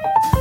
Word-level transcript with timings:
Thank 0.00 0.32
you. 0.32 0.37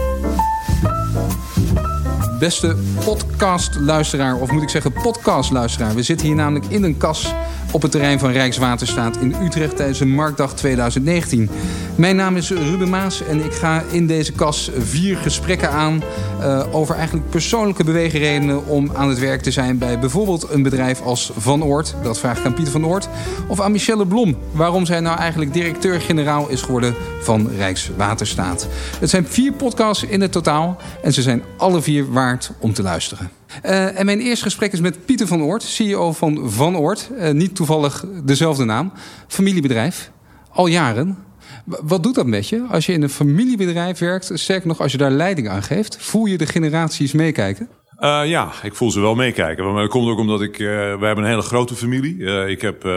Beste 2.39 2.75
podcastluisteraar, 3.05 4.35
of 4.35 4.51
moet 4.51 4.61
ik 4.61 4.69
zeggen 4.69 4.91
podcastluisteraar. 4.91 5.95
We 5.95 6.03
zitten 6.03 6.27
hier 6.27 6.35
namelijk 6.35 6.65
in 6.65 6.83
een 6.83 6.97
kas 6.97 7.33
op 7.71 7.81
het 7.81 7.91
terrein 7.91 8.19
van 8.19 8.31
Rijkswaterstaat 8.31 9.17
in 9.17 9.35
Utrecht 9.43 9.75
tijdens 9.75 9.99
de 9.99 10.05
Marktdag 10.05 10.53
2019. 10.53 11.49
Mijn 11.95 12.15
naam 12.15 12.35
is 12.35 12.49
Ruben 12.49 12.89
Maas 12.89 13.23
en 13.23 13.45
ik 13.45 13.53
ga 13.53 13.83
in 13.91 14.07
deze 14.07 14.31
kas 14.31 14.71
vier 14.77 15.17
gesprekken 15.17 15.71
aan 15.71 16.03
uh, 16.39 16.63
over 16.71 16.95
eigenlijk 16.95 17.29
persoonlijke 17.29 17.83
beweegredenen 17.83 18.65
om 18.65 18.91
aan 18.93 19.09
het 19.09 19.19
werk 19.19 19.41
te 19.41 19.51
zijn 19.51 19.77
bij 19.77 19.99
bijvoorbeeld 19.99 20.49
een 20.49 20.63
bedrijf 20.63 21.01
als 21.01 21.31
Van 21.37 21.63
Oort. 21.63 21.95
Dat 22.03 22.19
vraag 22.19 22.39
ik 22.39 22.45
aan 22.45 22.53
Pieter 22.53 22.71
van 22.71 22.85
Oort. 22.85 23.09
Of 23.47 23.61
aan 23.61 23.71
Michelle 23.71 24.07
Blom, 24.07 24.37
waarom 24.51 24.85
zij 24.85 24.99
nou 24.99 25.17
eigenlijk 25.17 25.53
directeur-generaal 25.53 26.49
is 26.49 26.61
geworden 26.61 26.95
van 27.21 27.49
Rijkswaterstaat. 27.57 28.67
Het 28.99 29.09
zijn 29.09 29.27
vier 29.27 29.51
podcasts 29.51 30.03
in 30.03 30.21
het 30.21 30.31
totaal 30.31 30.77
en 31.01 31.13
ze 31.13 31.21
zijn 31.21 31.43
alle 31.57 31.81
vier 31.81 32.11
om 32.59 32.73
te 32.73 32.81
luisteren. 32.81 33.29
Uh, 33.65 33.99
en 33.99 34.05
mijn 34.05 34.19
eerste 34.19 34.43
gesprek 34.43 34.73
is 34.73 34.79
met 34.79 35.05
Pieter 35.05 35.27
van 35.27 35.41
Oort, 35.41 35.63
CEO 35.63 36.11
van 36.11 36.51
Van 36.51 36.77
Oort. 36.77 37.09
Uh, 37.11 37.31
niet 37.31 37.55
toevallig 37.55 38.05
dezelfde 38.23 38.63
naam. 38.63 38.91
Familiebedrijf. 39.27 40.11
Al 40.49 40.67
jaren. 40.67 41.17
Wat 41.65 42.03
doet 42.03 42.15
dat 42.15 42.25
met 42.25 42.49
je 42.49 42.65
als 42.69 42.85
je 42.85 42.93
in 42.93 43.01
een 43.01 43.09
familiebedrijf 43.09 43.99
werkt? 43.99 44.31
Sterk 44.33 44.65
nog, 44.65 44.81
als 44.81 44.91
je 44.91 44.97
daar 44.97 45.11
leiding 45.11 45.49
aan 45.49 45.63
geeft. 45.63 45.97
Voel 45.99 46.25
je 46.25 46.37
de 46.37 46.45
generaties 46.45 47.11
meekijken? 47.11 47.69
Uh, 47.99 48.21
ja, 48.25 48.51
ik 48.63 48.75
voel 48.75 48.91
ze 48.91 48.99
wel 48.99 49.15
meekijken. 49.15 49.73
Maar 49.73 49.81
dat 49.81 49.91
komt 49.91 50.09
ook 50.09 50.19
omdat 50.19 50.41
ik. 50.41 50.59
Uh, 50.59 50.67
wij 50.67 50.87
hebben 50.87 51.17
een 51.17 51.29
hele 51.29 51.41
grote 51.41 51.75
familie. 51.75 52.17
Ik 52.47 52.61
heb 52.61 52.87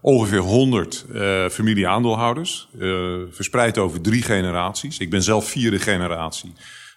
ongeveer 0.00 0.38
100 0.38 1.04
familie-aandeelhouders. 1.50 2.68
verspreid 3.30 3.78
over 3.78 4.00
drie 4.00 4.22
generaties. 4.22 4.98
Ik 4.98 5.10
ben 5.10 5.22
zelf 5.22 5.48
vierde 5.48 5.78
generatie. 5.78 6.52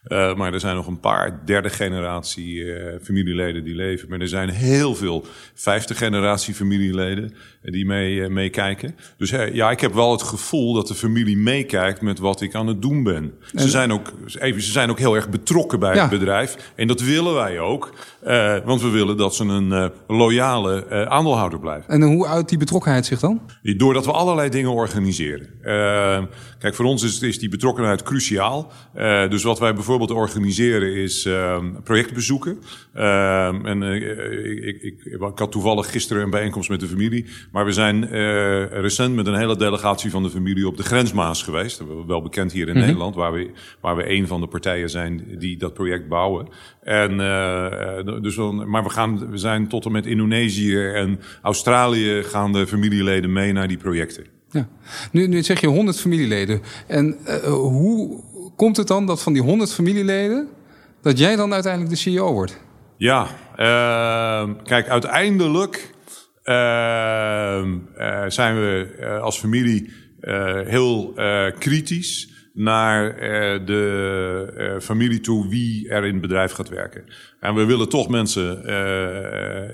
Uh, 0.08 0.36
maar 0.36 0.54
er 0.54 0.60
zijn 0.60 0.76
nog 0.76 0.88
een 0.88 1.00
paar 1.00 1.46
derde 1.46 1.70
generatie 1.70 2.56
uh, 2.56 2.96
familieleden 3.02 3.64
die 3.64 3.76
leven. 3.76 4.10
Maar 4.10 4.20
er 4.20 4.28
zijn 4.28 4.50
heel 4.50 4.96
veel 4.96 5.26
vijfde 5.54 5.96
generatie 5.96 6.54
familieleden 6.54 7.34
die 7.62 7.86
mee, 7.86 8.30
meekijken. 8.30 8.96
Dus 9.18 9.30
ja, 9.30 9.72
ik 9.72 9.80
heb 9.80 9.94
wel 9.94 10.12
het 10.12 10.22
gevoel 10.22 10.74
dat 10.74 10.88
de 10.88 10.96
familie 10.96 11.38
meekijkt 11.38 12.02
met 12.02 12.20
wat 12.20 12.42
ik 12.42 12.56
aan 12.56 12.68
het 12.68 12.82
doen 12.82 13.04
ben. 13.04 13.34
Ze 13.56 13.70
zijn 13.70 13.92
ook, 13.92 14.14
even, 14.40 14.62
ze 14.62 14.72
zijn 14.72 14.90
ook 14.90 15.00
heel 15.00 15.16
erg 15.16 15.30
betrokken 15.30 15.80
bij 15.80 15.96
ja. 15.96 16.02
het 16.02 16.10
bedrijf. 16.10 16.72
En 16.76 16.88
dat 16.88 17.02
willen 17.02 17.34
wij 17.34 17.60
ook. 17.60 17.94
want 18.66 18.82
we 18.82 18.90
willen 18.90 19.18
dat 19.18 19.36
ze 19.36 19.44
een 19.44 19.92
loyale 20.08 21.06
aandeelhouder 21.10 21.60
blijven. 21.60 21.90
En 21.90 22.02
hoe 22.02 22.28
uit 22.28 22.50
die 22.50 22.58
betrokkenheid 22.58 23.06
zich 23.06 23.20
dan? 23.20 23.42
Doordat 23.62 24.06
we 24.06 24.12
allerlei 24.12 24.50
dingen 24.50 24.72
organiseren. 24.72 25.50
kijk, 26.60 26.76
voor 26.76 26.86
ons 26.86 27.04
is, 27.04 27.20
is 27.20 27.40
die 27.40 27.50
betrokkenheid 27.50 28.04
cruciaal. 28.04 28.72
dus 29.30 29.44
wat 29.44 29.60
wij 29.60 29.74
bijvoorbeeld 29.74 29.93
bijvoorbeeld 29.98 30.30
organiseren 30.30 30.96
is 30.96 31.26
uh, 31.26 31.58
projectbezoeken. 31.84 32.58
Uh, 32.96 33.66
en 33.66 33.82
uh, 33.82 33.96
ik, 34.68 34.82
ik, 34.82 35.06
ik, 35.06 35.20
had 35.36 35.52
toevallig 35.52 35.92
gisteren 35.92 36.24
een 36.24 36.30
bijeenkomst 36.30 36.70
met 36.70 36.80
de 36.80 36.88
familie. 36.88 37.26
Maar 37.52 37.66
we 37.66 37.72
zijn 37.72 38.04
uh, 38.04 38.66
recent 38.66 39.16
met 39.16 39.28
een 39.28 39.38
hele 39.38 39.58
delegatie 39.58 40.12
van 40.12 40.24
de 40.24 40.30
familie 40.30 40.68
op 40.68 40.78
de 40.78 40.84
grensmaas 40.84 41.44
geweest. 41.44 41.82
Wel 42.08 42.22
bekend 42.22 42.52
hier 42.52 42.68
in 42.68 42.74
mm 42.74 42.76
-hmm. 42.76 42.86
Nederland, 42.86 43.16
waar 43.16 43.34
we, 43.34 43.52
waar 43.82 43.96
we 43.96 44.10
een 44.10 44.28
van 44.28 44.42
de 44.42 44.48
partijen 44.48 44.90
zijn 44.90 45.26
die 45.40 45.58
dat 45.58 45.74
project 45.74 46.08
bouwen. 46.08 46.48
En, 46.82 47.18
dus, 48.22 48.36
maar 48.66 48.84
we, 48.84 48.90
gaan, 48.90 49.30
we 49.30 49.38
zijn 49.38 49.68
tot 49.68 49.86
en 49.86 49.92
met 49.92 50.06
Indonesië 50.06 50.86
en 50.86 51.20
Australië 51.42 52.24
gaan 52.24 52.52
de 52.52 52.68
familieleden 52.68 53.34
mee 53.34 53.54
naar 53.54 53.68
die 53.68 53.78
projecten. 53.78 54.26
Ja. 54.52 54.68
Nu, 55.12 55.28
nu 55.28 55.44
zeg 55.44 55.62
je 55.62 55.68
100 55.68 56.00
familieleden. 56.00 56.62
En 56.88 57.18
hoe 57.46 58.24
komt 58.56 58.78
het 58.78 58.88
dan 58.88 59.06
dat 59.06 59.22
van 59.22 59.34
die 59.34 59.42
100 59.42 59.74
familieleden, 59.74 60.50
dat 61.02 61.18
jij 61.18 61.36
dan 61.36 61.54
uiteindelijk 61.54 61.94
de 61.94 62.00
CEO 62.00 62.34
wordt? 62.34 62.62
Ja, 62.98 63.28
uh, 63.58 64.50
kijk, 64.64 64.90
uiteindelijk 64.90 65.94
uh, 66.44 67.64
zijn 68.28 68.56
we 68.56 68.96
uh, 69.00 69.22
als 69.22 69.40
familie 69.40 69.92
heel 70.66 71.14
kritisch 71.60 72.32
naar 72.54 73.16
de 73.66 74.78
familie 74.82 75.20
toe 75.20 75.50
wie 75.50 75.90
er 75.90 76.06
in 76.06 76.12
het 76.12 76.22
bedrijf 76.22 76.52
gaat 76.52 76.70
werken. 76.70 77.04
En 77.40 77.56
we 77.56 77.66
willen 77.66 77.90
toch 77.90 78.10
mensen 78.10 78.66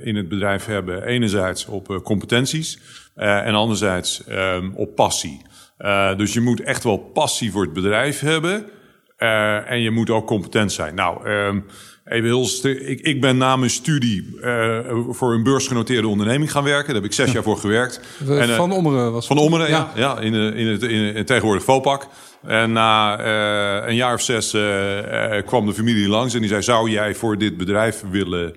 in 0.04 0.16
het 0.16 0.30
bedrijf 0.30 0.66
hebben, 0.66 1.04
enerzijds 1.04 1.66
op 1.66 2.02
competenties 2.04 2.80
en 3.16 3.54
anderzijds 3.54 4.24
ehm, 4.24 4.72
op 4.74 4.96
passie. 4.96 5.42
Uh, 5.80 6.18
dus 6.18 6.34
je 6.34 6.42
moet 6.42 6.62
echt 6.62 6.84
wel 6.84 6.98
passie 6.98 7.52
voor 7.52 7.64
het 7.64 7.74
bedrijf 7.74 8.20
hebben. 8.20 8.66
Uh, 9.20 9.72
en 9.72 9.82
je 9.82 9.92
moet 9.92 10.10
ook 10.10 10.28
competent 10.28 10.72
zijn. 10.72 10.96
Nou, 10.96 11.30
um, 11.30 11.66
even 12.06 12.26
heel 12.26 12.48
ik, 12.62 13.00
ik 13.02 13.22
ben 13.22 13.38
na 13.38 13.56
mijn 13.56 13.72
studie 13.72 14.38
uh, 14.42 14.80
voor 15.10 15.34
een 15.34 15.44
beursgenoteerde 15.44 16.08
onderneming 16.08 16.52
gaan 16.52 16.64
werken. 16.64 16.86
Daar 16.86 17.02
heb 17.02 17.12
ik 17.12 17.14
zes 17.14 17.32
jaar 17.34 17.44
voor 17.44 17.58
gewerkt. 17.58 18.02
En, 18.28 18.50
van 18.50 18.72
Ommeren 18.72 19.12
was 19.12 19.28
Van 19.28 19.38
Ommeren, 19.38 19.70
ja. 19.70 19.92
ja, 19.96 20.16
ja 20.16 20.20
in, 20.20 20.34
in, 20.34 20.68
het, 20.68 20.84
in, 20.84 21.16
in 21.16 21.26
tegenwoordig 21.26 21.64
Vopak. 21.64 22.08
En 22.44 22.72
na 22.72 23.20
uh, 23.20 23.88
een 23.88 23.96
jaar 23.96 24.14
of 24.14 24.22
zes 24.22 24.54
uh, 24.54 24.62
kwam 25.46 25.66
de 25.66 25.74
familie 25.74 26.08
langs 26.08 26.34
en 26.34 26.40
die 26.40 26.50
zei: 26.50 26.62
Zou 26.62 26.90
jij 26.90 27.16
voor 27.16 27.38
dit 27.38 27.58
bedrijf 27.58 28.04
willen 28.10 28.56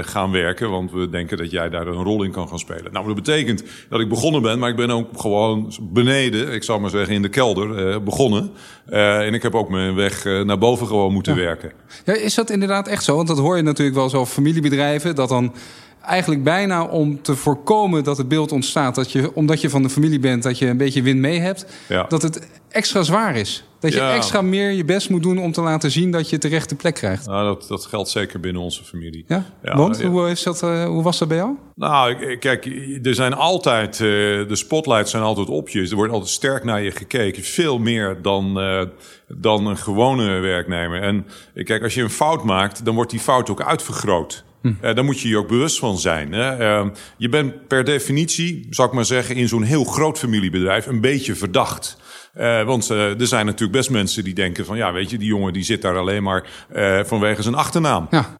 gaan 0.00 0.30
werken? 0.30 0.70
Want 0.70 0.92
we 0.92 1.08
denken 1.08 1.36
dat 1.36 1.50
jij 1.50 1.68
daar 1.68 1.86
een 1.86 2.02
rol 2.02 2.22
in 2.22 2.30
kan 2.30 2.48
gaan 2.48 2.58
spelen. 2.58 2.92
Nou, 2.92 3.06
dat 3.06 3.14
betekent 3.14 3.64
dat 3.88 4.00
ik 4.00 4.08
begonnen 4.08 4.42
ben, 4.42 4.58
maar 4.58 4.70
ik 4.70 4.76
ben 4.76 4.90
ook 4.90 5.08
gewoon 5.16 5.72
beneden, 5.80 6.52
ik 6.52 6.62
zou 6.62 6.80
maar 6.80 6.90
zeggen 6.90 7.14
in 7.14 7.22
de 7.22 7.28
kelder, 7.28 8.02
begonnen. 8.02 8.50
en 8.86 9.34
ik 9.34 9.42
heb 9.42 9.54
ook 9.54 9.68
mijn 9.68 9.94
weg 9.94 10.24
naar 10.24 10.58
boven 10.58 10.86
gewoon 10.86 11.12
moeten 11.12 11.34
ja. 11.34 11.40
werken. 11.40 11.72
Ja, 12.04 12.14
is 12.14 12.34
dat 12.34 12.50
inderdaad 12.50 12.88
echt 12.88 13.04
zo? 13.04 13.16
Want 13.16 13.28
dat 13.28 13.38
hoor 13.38 13.56
je 13.56 13.62
natuurlijk 13.62 13.96
wel 13.96 14.08
zo 14.08 14.26
familiebedrijven, 14.26 15.14
dat 15.14 15.28
dan 15.28 15.54
eigenlijk 16.02 16.44
bijna 16.44 16.84
om 16.84 17.22
te 17.22 17.36
voorkomen 17.36 18.04
dat 18.04 18.16
het 18.16 18.28
beeld 18.28 18.52
ontstaat 18.52 18.94
dat 18.94 19.12
je, 19.12 19.34
omdat 19.34 19.60
je 19.60 19.70
van 19.70 19.82
de 19.82 19.90
familie 19.90 20.18
bent, 20.18 20.42
dat 20.42 20.58
je 20.58 20.66
een 20.66 20.76
beetje 20.76 21.02
win 21.02 21.20
mee 21.20 21.40
hebt, 21.40 21.66
ja. 21.88 22.04
dat 22.08 22.22
het 22.22 22.48
extra 22.68 23.02
zwaar 23.02 23.36
is. 23.36 23.64
Dat 23.80 23.92
je 23.92 23.98
Ja. 23.98 24.14
extra 24.14 24.42
meer 24.42 24.70
je 24.70 24.84
best 24.84 25.10
moet 25.10 25.22
doen 25.22 25.38
om 25.38 25.52
te 25.52 25.60
laten 25.60 25.90
zien 25.90 26.10
dat 26.10 26.26
je 26.28 26.32
het 26.32 26.42
de 26.42 26.48
rechte 26.48 26.74
plek 26.74 26.94
krijgt. 26.94 27.26
Nou, 27.26 27.44
dat, 27.44 27.68
dat 27.68 27.86
geldt 27.86 28.08
zeker 28.08 28.40
binnen 28.40 28.62
onze 28.62 28.84
familie. 28.84 29.24
Ja? 29.26 29.44
Ja, 29.62 29.76
Want. 29.76 30.02
Hoe, 30.02 30.30
is 30.30 30.42
dat, 30.42 30.62
uh, 30.62 30.84
hoe 30.84 31.02
was 31.02 31.18
dat 31.18 31.28
bij 31.28 31.36
jou? 31.36 31.50
Nou, 31.74 32.36
kijk, 32.36 32.66
er 33.02 33.14
zijn 33.14 33.34
altijd, 33.34 33.94
uh, 33.94 34.00
de 34.48 34.56
spotlights 34.56 35.10
zijn 35.10 35.22
altijd 35.22 35.48
op 35.48 35.68
je. 35.68 35.88
Er 35.88 35.94
wordt 35.96 36.12
altijd 36.12 36.30
sterk 36.30 36.64
naar 36.64 36.82
je 36.82 36.90
gekeken. 36.90 37.42
Veel 37.42 37.78
meer 37.78 38.18
dan, 38.22 38.62
uh, 38.62 38.82
dan 39.28 39.66
een 39.66 39.76
gewone 39.78 40.38
werknemer. 40.38 41.02
En 41.02 41.26
eh, 41.54 41.64
kijk, 41.64 41.82
als 41.82 41.94
je 41.94 42.02
een 42.02 42.10
fout 42.10 42.44
maakt, 42.44 42.84
dan 42.84 42.94
wordt 42.94 43.10
die 43.10 43.20
fout 43.20 43.50
ook 43.50 43.62
uitvergroot. 43.62 44.44
Hm. 44.62 44.68
Uh, 44.68 44.94
daar 44.94 45.04
moet 45.04 45.20
je 45.20 45.28
je 45.28 45.36
ook 45.36 45.48
bewust 45.48 45.78
van 45.78 45.98
zijn. 45.98 46.32
Hè? 46.32 46.60
Uh, 46.60 46.88
je 47.16 47.28
bent 47.28 47.68
per 47.68 47.84
definitie, 47.84 48.66
zou 48.70 48.88
ik 48.88 48.94
maar 48.94 49.04
zeggen, 49.04 49.36
in 49.36 49.48
zo'n 49.48 49.62
heel 49.62 49.84
groot 49.84 50.18
familiebedrijf 50.18 50.86
een 50.86 51.00
beetje 51.00 51.34
verdacht. 51.34 51.98
Uh, 52.38 52.62
want 52.62 52.90
uh, 52.90 53.20
er 53.20 53.26
zijn 53.26 53.46
natuurlijk 53.46 53.72
best 53.72 53.90
mensen 53.90 54.24
die 54.24 54.34
denken 54.34 54.64
van... 54.64 54.76
ja, 54.76 54.92
weet 54.92 55.10
je, 55.10 55.18
die 55.18 55.28
jongen 55.28 55.52
die 55.52 55.62
zit 55.62 55.82
daar 55.82 55.98
alleen 55.98 56.22
maar 56.22 56.46
uh, 56.76 57.00
vanwege 57.04 57.42
zijn 57.42 57.54
achternaam. 57.54 58.08
Ja. 58.10 58.36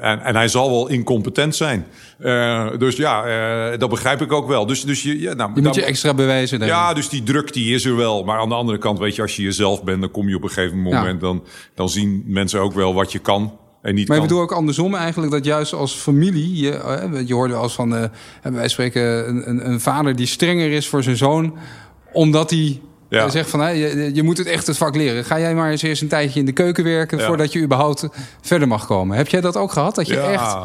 en, 0.00 0.20
en 0.20 0.36
hij 0.36 0.48
zal 0.48 0.70
wel 0.70 0.88
incompetent 0.88 1.56
zijn. 1.56 1.86
dus 2.78 2.96
ja, 2.96 3.76
dat 3.76 3.90
begrijp 3.90 4.20
ik 4.20 4.32
ook 4.32 4.48
wel. 4.48 4.66
Dus, 4.66 4.82
dus 4.82 5.02
je, 5.02 5.20
ja, 5.20 5.34
nou, 5.34 5.50
Je 5.54 5.62
moet 5.62 5.74
je 5.74 5.84
extra 5.84 6.14
bewijzen. 6.14 6.58
denk 6.58 6.70
ja, 6.70 6.94
dus 6.94 7.08
die 7.08 7.22
druk 7.22 7.52
die 7.52 7.74
is 7.74 7.84
er 7.84 7.96
wel. 7.96 8.24
Maar 8.24 8.38
aan 8.38 8.48
de 8.48 8.54
andere 8.54 8.78
kant, 8.78 8.98
weet 8.98 9.16
je, 9.16 9.22
als 9.22 9.36
je 9.36 9.42
jezelf 9.42 9.84
bent... 9.84 10.00
dan 10.00 10.10
kom 10.10 10.28
je 10.28 10.36
op 10.36 10.42
een 10.42 10.48
gegeven 10.48 10.82
moment... 10.82 11.20
Dan, 11.20 11.44
dan 11.74 11.88
zien 11.88 12.22
mensen 12.26 12.60
ook 12.60 12.72
wel 12.72 12.94
wat 12.94 13.12
je 13.12 13.18
kan 13.18 13.58
en 13.86 13.94
niet 13.94 14.08
Maar 14.08 14.16
ik 14.16 14.22
bedoel 14.22 14.40
ook 14.40 14.52
andersom 14.52 14.94
eigenlijk, 14.94 15.32
dat 15.32 15.44
juist 15.44 15.72
als 15.72 15.94
familie, 15.94 16.56
je, 16.56 16.70
eh, 16.70 17.26
je 17.26 17.34
hoorde 17.34 17.52
wel 17.52 17.62
eens 17.62 17.74
van, 17.74 17.96
eh, 17.96 18.04
wij 18.42 18.68
spreken 18.68 19.28
een, 19.28 19.48
een, 19.48 19.70
een 19.70 19.80
vader 19.80 20.16
die 20.16 20.26
strenger 20.26 20.70
is 20.72 20.88
voor 20.88 21.02
zijn 21.02 21.16
zoon, 21.16 21.56
omdat 22.12 22.50
hij 22.50 22.80
Ja. 23.08 23.24
eh, 23.24 23.30
zegt 23.30 23.50
van, 23.50 23.60
hè, 23.60 23.68
je, 23.68 24.10
je 24.14 24.22
moet 24.22 24.38
het 24.38 24.46
echt 24.46 24.66
het 24.66 24.76
vak 24.76 24.96
leren. 24.96 25.24
Ga 25.24 25.38
jij 25.38 25.54
maar 25.54 25.70
eens 25.70 25.82
eerst 25.82 26.02
een 26.02 26.08
tijdje 26.08 26.40
in 26.40 26.46
de 26.46 26.52
keuken 26.52 26.84
werken 26.84 27.18
Ja. 27.18 27.26
voordat 27.26 27.52
je 27.52 27.60
überhaupt 27.62 28.08
verder 28.40 28.68
mag 28.68 28.86
komen. 28.86 29.16
Heb 29.16 29.28
jij 29.28 29.40
dat 29.40 29.56
ook 29.56 29.72
gehad? 29.72 29.94
Dat 29.94 30.06
je 30.06 30.14
ja, 30.14 30.22
echt, 30.30 30.56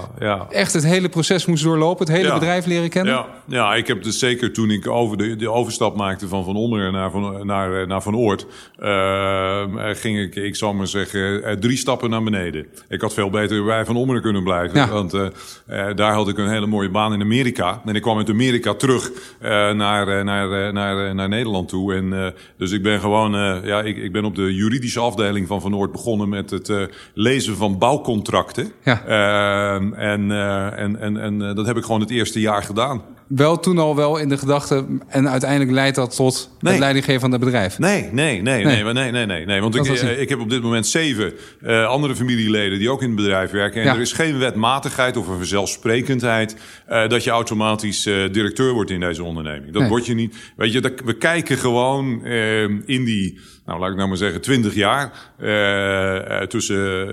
echt 0.50 0.74
het 0.74 0.86
hele 0.86 1.10
proces 1.10 1.46
moest 1.46 1.64
doorlopen, 1.64 2.06
het 2.08 2.16
hele 2.16 2.34
bedrijf 2.34 2.66
leren 2.66 2.90
kennen? 2.90 3.14
Ja, 3.14 3.26
ja, 3.48 3.76
ik 3.76 3.88
heb 3.88 4.04
dus 4.04 4.20
zeker 4.20 4.54
toen 4.54 4.72
ik 4.72 4.88
over 4.88 5.18
de, 5.18 5.36
de 5.36 5.50
overstap 5.52 5.96
maakte 5.96 6.28
van 6.28 6.44
Van 6.44 6.56
Ommeren 6.56 6.92
naar 6.94 7.12
Van, 7.12 7.46
naar, 7.46 7.88
naar 7.88 8.02
van 8.02 8.16
Oort, 8.16 8.46
eh, 8.80 9.64
ging 9.92 10.20
ik, 10.20 10.36
ik 10.36 10.56
zal 10.56 10.74
maar 10.74 10.88
zeggen, 10.88 11.44
eh, 11.44 11.54
drie 11.56 11.78
stappen 11.78 12.10
naar 12.10 12.24
beneden. 12.24 12.66
Ik 12.90 13.02
had 13.02 13.14
veel 13.14 13.30
beter 13.30 13.64
bij 13.64 13.86
Van 13.86 13.96
Ommeren 13.96 14.22
kunnen 14.22 14.44
blijven, 14.44 14.90
want 14.90 15.14
eh, 15.14 15.26
eh, 15.68 15.96
daar 15.96 16.14
had 16.14 16.28
ik 16.28 16.38
een 16.38 16.50
hele 16.50 16.68
mooie 16.68 16.90
baan 16.90 17.14
in 17.14 17.22
Amerika. 17.22 17.82
En 17.86 17.96
ik 17.96 18.02
kwam 18.02 18.18
uit 18.18 18.30
Amerika 18.30 18.74
terug 18.74 19.12
eh, 19.40 19.50
naar, 19.72 20.08
eh, 20.08 20.24
naar, 20.24 20.52
eh, 20.68 20.74
naar, 20.74 21.08
eh, 21.08 21.14
naar 21.14 21.30
Nederland 21.30 21.70
toe. 21.70 21.94
En, 21.96 22.14
eh, 22.14 22.31
dus 22.58 22.72
ik 22.72 22.84
ben 22.84 23.00
gewoon, 23.00 23.36
eh, 23.36 23.58
ja, 23.64 23.82
ik, 23.82 23.98
ik 23.98 24.12
ben 24.12 24.26
op 24.26 24.36
de 24.36 24.54
juridische 24.54 25.00
afdeling 25.00 25.48
van 25.48 25.62
Van 25.62 25.76
Oort 25.76 25.92
begonnen 25.92 26.30
met 26.30 26.50
het 26.50 26.70
eh, 26.70 26.84
lezen 27.14 27.56
van 27.56 27.78
bouwcontracten. 27.78 28.72
Ja. 28.84 29.06
Eh, 29.06 30.12
en, 30.12 30.32
eh, 30.32 30.80
en, 30.80 31.00
en, 31.00 31.18
en 31.18 31.42
eh, 31.42 31.56
dat 31.56 31.66
heb 31.66 31.78
ik 31.78 31.84
gewoon 31.84 32.02
het 32.02 32.10
eerste 32.10 32.40
jaar 32.40 32.64
gedaan. 32.64 33.02
Wel 33.36 33.60
toen 33.60 33.78
al 33.78 33.96
wel 33.96 34.18
in 34.18 34.30
de 34.30 34.38
gedachte... 34.38 34.86
en 35.08 35.30
uiteindelijk 35.30 35.72
leidt 35.72 35.96
dat 35.96 36.16
tot 36.16 36.50
Nee. 36.60 36.72
het 36.72 36.82
leidinggeven 36.82 37.22
van 37.22 37.32
het 37.32 37.40
bedrijf. 37.40 37.80
Nee, 37.80 38.10
nee, 38.12 38.42
nee, 38.42 38.64
nee, 38.66 38.84
nee, 38.84 38.94
nee, 38.94 39.12
nee, 39.12 39.26
nee. 39.26 39.46
nee 39.46 39.62
want 39.62 39.76
ik, 39.76 39.86
eh, 39.86 40.22
ik 40.22 40.30
heb 40.30 40.40
op 40.40 40.50
dit 40.50 40.62
moment 40.62 40.88
zeven 40.88 41.34
eh, 41.62 41.86
andere 41.86 42.16
familieleden 42.16 42.80
die 42.80 42.90
ook 42.90 43.02
in 43.02 43.08
het 43.08 43.16
bedrijf 43.16 43.52
werken. 43.52 43.82
En 43.82 43.88
Ja. 43.88 43.94
er 43.94 44.02
is 44.02 44.14
geen 44.14 44.38
wetmatigheid 44.40 45.18
of 45.18 45.28
een 45.28 45.38
vanzelfsprekendheid 45.38 46.56
eh, 46.86 47.08
dat 47.08 47.24
je 47.24 47.30
automatisch 47.30 48.04
directeur 48.32 48.74
wordt 48.74 48.90
in 48.90 49.00
deze 49.00 49.24
onderneming. 49.24 49.74
Dat 49.74 49.88
word 49.88 50.06
je 50.06 50.14
niet. 50.14 50.36
Weet 50.56 50.72
je, 50.74 50.82
dat, 50.82 50.92
we 51.06 51.14
kijken 51.14 51.58
gewoon 51.58 52.26
eh, 52.26 52.62
in 52.64 53.04
die, 53.06 53.40
nou 53.72 53.84
laat 53.84 53.92
ik 53.92 53.98
nou 53.98 54.10
maar 54.10 54.18
zeggen, 54.18 54.42
twintig 54.42 54.74
jaar 54.74 55.32
eh, 55.38 56.42
eh, 56.42 56.48
tussen 56.48 57.08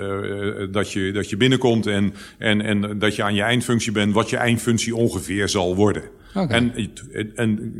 eh, 0.60 0.66
dat, 0.70 0.92
je, 0.92 1.12
dat 1.12 1.30
je 1.30 1.36
binnenkomt 1.36 1.86
en, 1.86 2.14
en, 2.38 2.60
en 2.60 2.98
dat 2.98 3.16
je 3.16 3.22
aan 3.22 3.34
je 3.34 3.42
eindfunctie 3.42 3.92
bent, 3.92 4.14
wat 4.14 4.30
je 4.30 4.36
eindfunctie 4.36 4.96
ongeveer 4.96 5.48
zal 5.48 5.76
worden. 5.76 6.02
En, 6.32 6.74
en, 7.12 7.32
en 7.34 7.72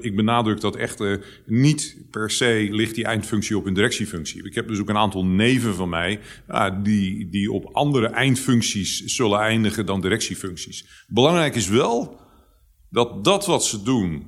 ik 0.00 0.16
benadruk 0.16 0.60
dat 0.60 0.76
echt 0.76 1.02
niet 1.46 1.96
per 2.10 2.30
se 2.30 2.68
ligt 2.70 2.94
die 2.94 3.04
eindfunctie 3.04 3.56
op 3.56 3.66
een 3.66 3.74
directiefunctie. 3.74 4.44
Ik 4.44 4.54
heb 4.54 4.68
dus 4.68 4.80
ook 4.80 4.88
een 4.88 4.96
aantal 4.96 5.26
neven 5.26 5.74
van 5.74 5.88
mij 5.88 6.20
ah, 6.46 6.84
die, 6.84 7.28
die 7.28 7.52
op 7.52 7.68
andere 7.72 8.06
eindfuncties 8.06 9.04
zullen 9.04 9.38
eindigen 9.38 9.86
dan 9.86 10.00
directiefuncties. 10.00 11.04
Belangrijk 11.08 11.54
is 11.54 11.68
wel 11.68 12.20
dat 12.90 13.24
dat 13.24 13.46
wat 13.46 13.64
ze 13.64 13.82
doen, 13.82 14.26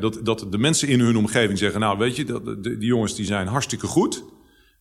dat, 0.00 0.20
dat 0.22 0.46
de 0.50 0.58
mensen 0.58 0.88
in 0.88 1.00
hun 1.00 1.16
omgeving 1.16 1.58
zeggen, 1.58 1.80
nou 1.80 1.98
weet 1.98 2.16
je, 2.16 2.24
dat, 2.24 2.44
de- 2.44 2.60
die 2.60 2.86
jongens 2.88 3.14
die 3.14 3.24
zijn 3.24 3.46
hartstikke 3.46 3.86
goed. 3.86 4.24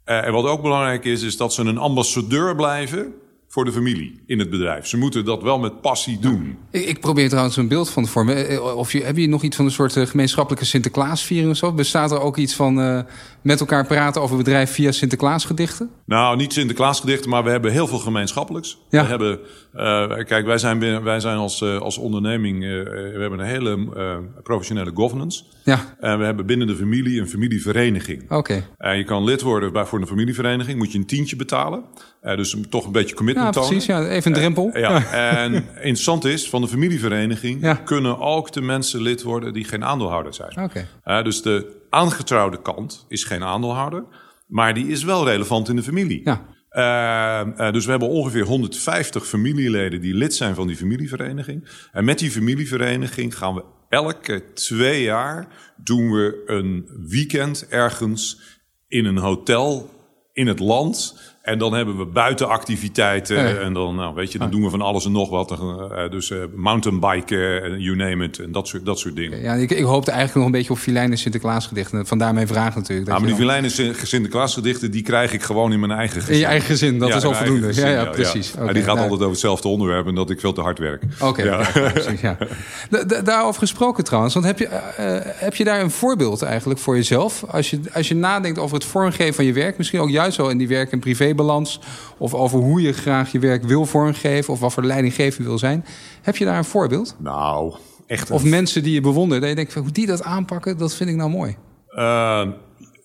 Eh, 0.04 0.26
en 0.26 0.32
wat 0.32 0.46
ook 0.46 0.62
belangrijk 0.62 1.06
is, 1.06 1.22
is 1.22 1.38
dat 1.38 1.54
ze 1.54 1.62
een 1.62 1.78
ambassadeur 1.78 2.56
blijven 2.56 3.14
voor 3.52 3.66
de 3.66 3.72
familie 3.72 4.22
in 4.26 4.40
het 4.40 4.50
bedrijf. 4.50 4.88
Ze 4.88 4.98
moeten 4.98 5.26
dat 5.26 5.44
wel 5.44 5.60
met 5.60 5.82
passie 5.82 6.20
doen. 6.20 6.58
Ik, 6.72 6.86
ik 6.86 7.00
probeer 7.00 7.30
trouwens 7.30 7.58
een 7.58 7.68
beeld 7.68 7.90
van 7.90 8.04
te 8.04 8.10
vormen. 8.10 8.48
Eh, 8.48 8.76
Of 8.76 8.92
je, 8.92 9.04
heb 9.04 9.18
je 9.18 9.28
nog 9.28 9.44
iets 9.44 9.56
van 9.56 9.66
een 9.66 9.72
soort 9.72 9.96
eh, 9.98 10.06
gemeenschappelijke 10.06 10.66
Sinterklaasviering 10.66 11.52
of 11.52 11.58
zo? 11.58 11.74
Bestaat 11.74 12.12
er 12.12 12.22
ook 12.22 12.38
iets 12.38 12.56
van 12.56 12.82
eh, 12.82 13.00
met 13.42 13.60
elkaar 13.60 13.86
praten 13.86 14.22
over 14.22 14.38
bedrijf 14.38 14.72
via 14.72 14.92
Sinterklaasgedichten? 14.92 15.90
Nou, 16.06 16.38
niet 16.38 16.54
Sinterklaasgedichten, 16.54 17.30
maar 17.30 17.44
we 17.44 17.50
hebben 17.50 17.72
heel 17.72 17.88
veel 17.88 17.98
gemeenschappelijks. 17.98 18.78
Ja. 18.90 19.02
We 19.04 19.10
hebben, 19.10 19.40
eh, 19.74 20.26
kijk, 20.26 20.46
wij 20.46 20.58
zijn, 20.58 21.04
wij 21.04 21.20
zijn 21.20 21.38
als, 21.38 21.62
eh, 21.62 21.78
als 21.80 21.98
onderneming, 21.98 22.64
eh, 22.64 22.70
we 22.70 23.18
hebben 23.20 23.40
een 23.40 23.46
hele 23.46 23.88
eh, 23.96 24.18
professionele 24.44 24.92
governance. 24.94 25.44
Ja, 25.64 25.96
En 26.00 26.20
we 26.20 26.26
hebben 26.26 26.46
binnen 26.46 26.68
de 26.68 26.76
familie 26.76 27.20
een 27.20 27.28
familievereniging. 27.30 28.32
oké. 28.32 28.66
En 28.78 28.98
je 28.98 29.04
kan 29.04 29.24
lid 29.24 29.42
worden 29.42 29.74
bij, 29.74 29.86
voor 29.86 30.00
een 30.02 30.08
familievereniging, 30.08 30.78
moet 30.78 30.92
je 30.92 30.98
een 30.98 31.06
tientje 31.06 31.36
betalen. 31.36 31.84
Eh, 32.22 32.36
dus 32.36 32.56
toch 32.70 32.86
een 32.86 32.92
beetje 32.92 33.16
Ja, 33.44 33.50
tonen. 33.50 33.70
precies. 33.70 33.86
Ja, 33.88 34.06
even 34.08 34.32
een 34.32 34.38
drempel. 34.38 34.78
Ja, 34.78 35.12
en 35.12 35.54
interessant 35.76 36.26
is, 36.26 36.50
van 36.50 36.62
de 36.62 36.68
familievereniging 36.68 37.62
Ja. 37.62 37.74
kunnen 37.74 38.20
ook 38.20 38.52
de 38.52 38.62
mensen 38.62 39.02
lid 39.02 39.24
worden 39.24 39.54
die 39.54 39.64
geen 39.64 39.84
aandeelhouder 39.84 40.34
zijn. 40.34 40.64
Oké. 40.64 40.88
Eh, 41.04 41.24
dus 41.24 41.42
de 41.42 41.78
aangetrouwde 41.90 42.62
kant 42.62 43.06
is 43.08 43.24
geen 43.24 43.44
aandeelhouder, 43.44 44.04
maar 44.48 44.74
die 44.74 44.88
is 44.88 45.04
wel 45.04 45.26
relevant 45.26 45.70
in 45.70 45.76
de 45.76 45.84
familie. 45.84 46.22
Ja. 46.24 46.46
Eh, 46.70 47.68
eh, 47.68 47.74
dus 47.74 47.86
we 47.86 47.92
hebben 47.92 48.10
ongeveer 48.10 48.46
150 48.46 49.26
familieleden 49.28 50.02
die 50.02 50.14
lid 50.14 50.36
zijn 50.36 50.56
van 50.56 50.68
die 50.68 50.76
familievereniging. 50.76 51.68
En 51.92 52.06
met 52.06 52.20
die 52.20 52.32
familievereniging 52.32 53.38
gaan 53.38 53.54
we 53.54 53.64
elke 53.90 54.44
twee 54.54 55.04
jaar 55.04 55.48
doen 55.84 56.12
we 56.12 56.44
een 56.46 56.90
weekend 57.08 57.68
ergens 57.70 58.40
in 58.88 59.06
een 59.06 59.18
hotel 59.18 59.90
in 60.34 60.48
het 60.48 60.60
land. 60.60 61.16
En 61.50 61.58
dan 61.60 61.74
hebben 61.74 61.98
we 61.98 62.06
buitenactiviteiten. 62.06 63.38
Ja. 63.38 63.56
En 63.56 63.74
dan, 63.74 63.96
nou, 63.96 64.16
weet 64.16 64.32
je, 64.32 64.38
dan 64.38 64.52
doen 64.52 64.64
we 64.64 64.70
van 64.70 64.82
alles 64.82 65.06
en 65.06 65.12
nog 65.12 65.30
wat. 65.30 65.52
Eh, 65.52 66.10
dus 66.10 66.32
eh, 66.32 66.38
mountainbiken, 66.56 67.64
en 67.64 67.80
you 67.80 67.96
name 67.96 68.24
it. 68.26 68.40
En 68.40 68.52
dat 68.52 68.68
soort, 68.68 68.86
dat 68.86 69.00
soort 69.00 69.16
dingen. 69.16 69.42
Ja, 69.42 69.54
ik, 69.54 69.72
ik 69.72 69.84
hoopte 69.84 70.12
eigenlijk 70.12 70.36
nog 70.40 70.46
een 70.46 70.52
beetje 70.60 70.74
op 70.74 70.78
filijnen 70.80 71.18
Sinterklaasgedichten. 71.18 72.06
Vandaar 72.08 72.34
mijn 72.34 72.48
vraag 72.48 72.76
natuurlijk. 72.76 73.08
Dat 73.08 73.16
Ja, 73.18 73.22
maar 73.24 73.30
je 73.32 73.36
die 73.36 73.46
dan- 73.46 73.62
Vilijnen 73.72 73.98
Sinterklaasgedichten, 74.08 74.92
die 74.92 75.02
krijg 75.02 75.34
ik 75.34 75.42
gewoon 75.42 75.72
in 75.72 75.80
mijn 75.80 75.92
eigen 75.92 76.20
gezin. 76.22 76.34
in 76.34 76.40
je 76.40 76.46
eigen 76.46 76.68
gezin, 76.68 77.00
dat 77.00 77.10
Ja, 77.10 77.16
is 77.16 77.24
al 77.26 77.34
voldoende. 77.34 77.66
eigen 77.66 77.82
Ja, 77.84 77.90
gezin, 77.90 78.04
ja, 78.06 78.12
precies. 78.12 78.54
Maar 78.54 78.64
Oké, 78.64 78.74
die 78.74 78.82
gaat 78.84 78.92
nou, 78.96 79.00
altijd 79.04 79.20
over 79.22 79.32
hetzelfde 79.32 79.68
onderwerp 79.68 80.08
en 80.08 80.16
dat 80.16 80.30
ik 80.30 80.40
veel 80.40 80.54
te 80.54 80.62
hard 80.62 80.80
werk. 80.80 81.04
Oké, 81.20 81.44
ja, 81.44 81.70
precies. 81.94 82.22
Ja. 82.22 82.38
Da- 82.90 83.04
da- 83.04 83.22
daarover 83.22 83.60
gesproken 83.60 84.04
trouwens, 84.04 84.34
want 84.34 84.46
heb 84.46 84.60
je, 84.60 84.66
eh, 84.68 85.16
eh, 85.18 85.22
heb 85.26 85.56
je 85.56 85.64
daar 85.64 85.82
een 85.82 85.92
voorbeeld 85.92 86.42
eigenlijk 86.42 86.80
voor 86.80 86.96
jezelf? 86.96 87.44
Als 87.48 87.70
je, 87.70 87.80
als 87.94 88.08
je 88.08 88.16
nadenkt 88.16 88.60
over 88.60 88.76
het 88.76 88.86
vormgeven 88.86 89.34
van 89.34 89.46
je 89.46 89.54
werk, 89.54 89.78
misschien 89.78 90.00
ook 90.00 90.10
juist 90.10 90.38
wel 90.38 90.50
in 90.50 90.58
die 90.58 90.68
werk- 90.68 90.92
en 90.92 91.00
privébalans, 91.46 91.80
of 92.18 92.34
over 92.34 92.60
hoe 92.60 92.82
je 92.82 92.94
graag 92.94 93.32
je 93.32 93.40
werk 93.40 93.64
wil 93.64 93.86
vormgeven, 93.86 94.54
of 94.54 94.60
wat 94.60 94.74
voor 94.74 94.84
leidinggever 94.84 95.42
je 95.42 95.48
wil 95.48 95.58
zijn. 95.58 95.86
Heb 96.22 96.36
je 96.36 96.46
daar 96.46 96.58
een 96.58 96.66
voorbeeld? 96.66 97.16
Nou, 97.20 97.76
echt. 98.08 98.32
Of 98.32 98.44
mensen 98.44 98.84
die 98.84 98.94
je 98.94 99.02
bewondert, 99.02 99.42
dat 99.42 99.50
je 99.50 99.56
denkt, 99.56 99.74
van, 99.74 99.82
hoe 99.82 99.92
die 99.92 100.08
dat 100.08 100.24
aanpakken, 100.24 100.78
dat 100.78 100.96
vind 100.96 101.10
ik 101.10 101.16
nou 101.16 101.30
mooi. 101.30 101.56
Eh, 101.88 102.48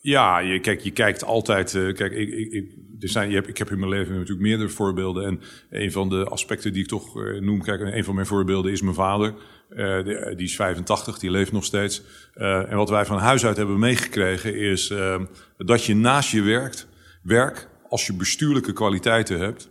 ja, 0.01 0.39
je, 0.39 0.61
kijk, 0.61 0.81
je 0.81 0.91
kijkt 0.91 1.25
altijd. 1.25 1.75
eh, 1.75 1.95
kijk, 1.95 2.13
ik, 2.13 2.53
ik, 2.53 2.65
er 3.01 3.09
zijn, 3.09 3.29
je 3.29 3.35
hebt, 3.35 3.49
ik 3.49 3.59
heb 3.59 3.71
in 3.71 3.79
mijn 3.79 3.91
leven 3.91 4.13
natuurlijk 4.13 4.41
meerdere 4.41 4.69
voorbeelden. 4.69 5.25
En 5.25 5.41
een 5.71 5.93
van 5.93 6.09
de 6.09 6.25
aspecten 6.25 6.73
die 6.73 6.83
ik 6.83 6.89
toch 6.89 7.23
eh, 7.23 7.41
noem, 7.41 7.63
kijk, 7.63 7.81
een 7.81 8.05
van 8.05 8.15
mijn 8.15 8.27
voorbeelden 8.27 8.73
is 8.73 8.83
mijn 8.83 8.95
vader. 8.95 9.35
Eh, 9.69 10.05
die 10.37 10.47
is 10.47 10.57
85, 10.57 11.19
die 11.19 11.31
leeft 11.31 11.53
nog 11.53 11.65
steeds. 11.65 12.03
En 12.35 12.77
wat 12.77 12.89
wij 12.91 13.05
van 13.05 13.19
huis 13.19 13.47
uit 13.47 13.57
hebben 13.57 13.79
meegekregen 13.79 14.57
is 14.59 14.91
eh, 14.91 15.21
dat 15.57 15.85
je 15.85 15.95
naast 15.97 16.31
je 16.31 16.43
werkt, 16.43 16.87
werk, 17.23 17.69
als 17.89 18.07
je 18.07 18.15
bestuurlijke 18.15 18.73
kwaliteiten 18.73 19.41
hebt, 19.41 19.71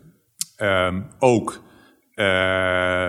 eh, 0.56 0.96
ook 1.20 1.62
eh, 2.14 2.26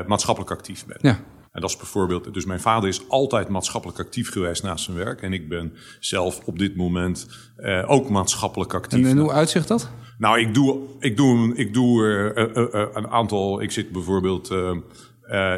maatschappelijk 0.07 0.53
actief 0.53 0.87
bent. 0.87 1.03
Ja. 1.03 1.21
En 1.53 1.61
dat 1.61 1.71
is 1.71 1.77
bijvoorbeeld, 1.77 2.35
dus 2.35 2.45
mijn 2.45 2.61
vader 2.61 2.89
is 2.89 3.09
altijd 3.09 3.49
maatschappelijk 3.49 3.99
actief 3.99 4.33
geweest 4.33 4.63
naast 4.63 4.85
zijn 4.85 4.97
werk. 4.97 5.23
En 5.23 5.33
ik 5.33 5.49
ben 5.49 5.73
zelf 6.01 6.41
op 6.45 6.59
dit 6.59 6.77
moment 6.77 7.29
eh, 7.57 7.91
ook 7.91 8.09
maatschappelijk 8.09 8.75
actief. 8.75 9.05
En, 9.05 9.11
en 9.11 9.19
hoe 9.19 9.33
uitzicht 9.33 9.69
dat? 9.69 9.91
Nou, 10.19 10.41
ik 10.41 10.55
doe, 10.55 10.81
ik 10.99 11.17
doe, 11.17 11.55
ik 11.55 11.75
doe 11.75 12.07
eh, 12.35 12.87
een 12.93 13.09
aantal. 13.09 13.63
Ik 13.63 13.71
zit 13.71 13.93
bijvoorbeeld. 13.93 14.51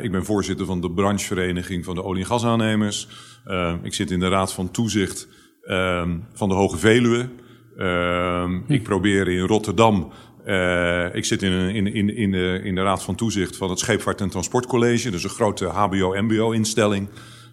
ik 0.02 0.12
ben 0.12 0.24
voorzitter 0.24 0.66
van 0.66 0.80
de 0.80 0.90
branchevereniging 0.90 1.84
van 1.84 1.94
de 1.94 2.02
olie- 2.02 2.20
en 2.20 2.26
gasaannemers. 2.26 3.08
Eh, 3.46 3.74
ik 3.82 3.94
zit 3.94 4.10
in 4.10 4.20
de 4.20 4.28
raad 4.28 4.52
van 4.52 4.70
toezicht 4.70 5.28
eh, 5.62 6.08
van 6.32 6.48
de 6.48 6.54
Hoge 6.54 6.76
Veluwe. 6.76 7.28
Eh, 7.76 8.50
Ik 8.66 8.82
probeer 8.82 9.28
in 9.28 9.46
Rotterdam. 9.46 10.12
eh, 10.44 11.14
ik 11.14 11.24
zit 11.24 11.42
in, 11.42 11.52
in, 11.52 11.94
in, 11.94 12.16
in, 12.16 12.30
de, 12.30 12.60
in 12.64 12.74
de 12.74 12.82
raad 12.82 13.02
van 13.02 13.14
toezicht 13.14 13.56
van 13.56 13.70
het 13.70 13.78
Scheepvaart- 13.78 14.20
en 14.20 14.28
Transportcollege. 14.30 15.10
Dus 15.10 15.24
een 15.24 15.30
grote 15.30 15.64
HBO-MBO-instelling. 15.66 17.08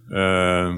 Eh, 0.10 0.74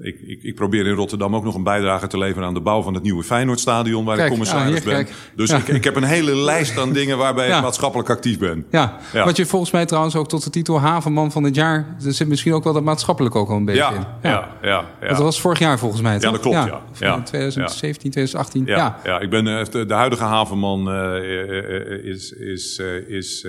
ik, 0.00 0.20
ik, 0.20 0.42
ik 0.42 0.54
probeer 0.54 0.86
in 0.86 0.94
Rotterdam 0.94 1.36
ook 1.36 1.44
nog 1.44 1.54
een 1.54 1.62
bijdrage 1.62 2.06
te 2.06 2.18
leveren 2.18 2.48
aan 2.48 2.54
de 2.54 2.60
bouw 2.60 2.82
van 2.82 2.94
het 2.94 3.02
nieuwe 3.02 3.22
Feyenoordstadion, 3.22 4.04
waar 4.04 4.14
Kijk, 4.14 4.26
ik 4.26 4.32
commissaris 4.32 4.74
hier, 4.84 4.84
ben. 4.94 5.06
Dus 5.36 5.50
Ja. 5.50 5.56
ik, 5.56 5.68
ik 5.68 5.84
heb 5.84 5.96
een 5.96 6.02
hele 6.04 6.34
lijst 6.50 6.78
aan 6.78 6.92
dingen 6.92 7.18
waarbij 7.18 7.48
Ja. 7.48 7.56
ik 7.56 7.62
maatschappelijk 7.62 8.10
actief 8.10 8.38
ben. 8.38 8.66
Ja. 8.70 8.96
Ja. 9.12 9.24
wat 9.24 9.36
je 9.36 9.46
volgens 9.46 9.70
mij 9.70 9.86
trouwens 9.86 10.16
ook 10.16 10.28
tot 10.28 10.44
de 10.44 10.50
titel 10.50 10.80
Havenman 10.80 11.32
van 11.32 11.44
het 11.44 11.54
jaar... 11.54 11.96
er 12.04 12.12
zit 12.12 12.28
misschien 12.28 12.52
ook 12.54 12.64
wel 12.64 12.72
dat 12.72 12.82
maatschappelijk 12.82 13.34
ook 13.34 13.48
wel 13.48 13.56
een 13.56 13.64
beetje 13.64 13.80
Ja, 13.80 13.90
in. 13.92 14.04
ja, 14.22 14.48
ja. 14.62 14.84
ja, 15.00 15.08
Dat 15.08 15.18
was 15.18 15.40
vorig 15.40 15.58
jaar 15.58 15.78
volgens 15.78 16.02
mij, 16.02 16.18
toch? 16.18 16.32
dat 16.32 16.40
klopt, 16.40 16.56
ja. 16.56 16.80
Ja. 16.98 17.22
2017, 17.22 18.10
2018, 18.10 18.66
Ja, 18.66 18.76
ja. 18.76 18.98
ja. 19.04 19.20
ik 19.20 19.30
ben 19.30 19.58
eh, 19.58 19.64
de, 19.86 19.94
huidige 19.94 20.24
havenman 20.24 20.90
eh, 20.90 21.16
eh, 21.16 22.04
is, 22.04 22.32
is, 22.32 22.82
is 23.08 23.46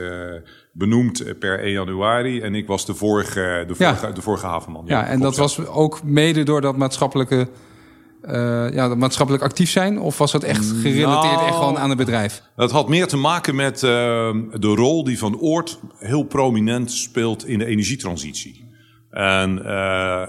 benoemd 0.79 1.39
per 1.39 1.59
1 1.59 1.71
januari 1.71 2.41
en 2.41 2.55
ik 2.55 2.67
was 2.67 2.85
de 2.85 2.93
vorige, 2.95 3.63
de 3.67 3.73
Ja. 3.77 3.95
vorige, 3.95 4.13
de 4.13 4.21
vorige 4.21 4.45
havenman. 4.45 4.83
Ja, 4.87 5.05
en 5.05 5.19
dat 5.19 5.37
was 5.37 5.65
ook 5.67 6.03
mede 6.03 6.43
door 6.43 6.61
dat 6.61 6.77
maatschappelijke... 6.77 7.47
eh, 8.21 8.73
ja, 8.73 8.87
dat 8.87 8.97
maatschappelijk 8.97 9.43
actief 9.43 9.69
zijn? 9.69 9.99
Of 9.99 10.17
was 10.17 10.31
dat 10.31 10.43
echt 10.43 10.65
gerelateerd 10.81 11.33
Nou. 11.35 11.45
echt 11.47 11.55
gewoon 11.57 11.77
aan 11.77 11.89
het 11.89 11.97
bedrijf? 11.97 12.41
Dat 12.55 12.71
had 12.71 12.89
meer 12.89 13.07
te 13.07 13.17
maken 13.17 13.55
met 13.55 13.75
eh, 13.75 13.89
de 14.53 14.73
rol 14.75 15.03
die 15.03 15.17
Van 15.19 15.39
Oort 15.39 15.79
heel 15.97 16.23
prominent 16.23 16.91
speelt 16.91 17.47
in 17.47 17.59
de 17.59 17.65
energietransitie. 17.65 18.67
En 19.11 19.65
eh, 19.65 20.21
eh, 20.21 20.27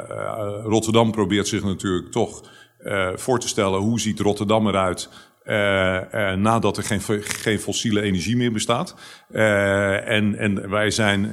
Rotterdam 0.64 1.10
probeert 1.10 1.48
zich 1.48 1.64
natuurlijk 1.64 2.10
toch 2.12 2.42
eh, 2.78 3.08
voor 3.14 3.38
te 3.40 3.48
stellen 3.48 3.80
hoe 3.80 4.00
ziet 4.00 4.20
Rotterdam 4.20 4.66
eruit 4.68 5.08
eh, 5.08 5.14
eh, 5.14 5.29
nadat 6.36 6.76
er 6.76 6.82
geen, 6.82 7.00
geen 7.22 7.58
fossiele 7.58 8.02
energie 8.02 8.36
meer 8.36 8.52
bestaat. 8.52 8.94
Eh, 9.32 10.08
en, 10.08 10.38
en 10.38 10.70
wij 10.70 10.90
zijn 10.90 11.24
eh, 11.24 11.30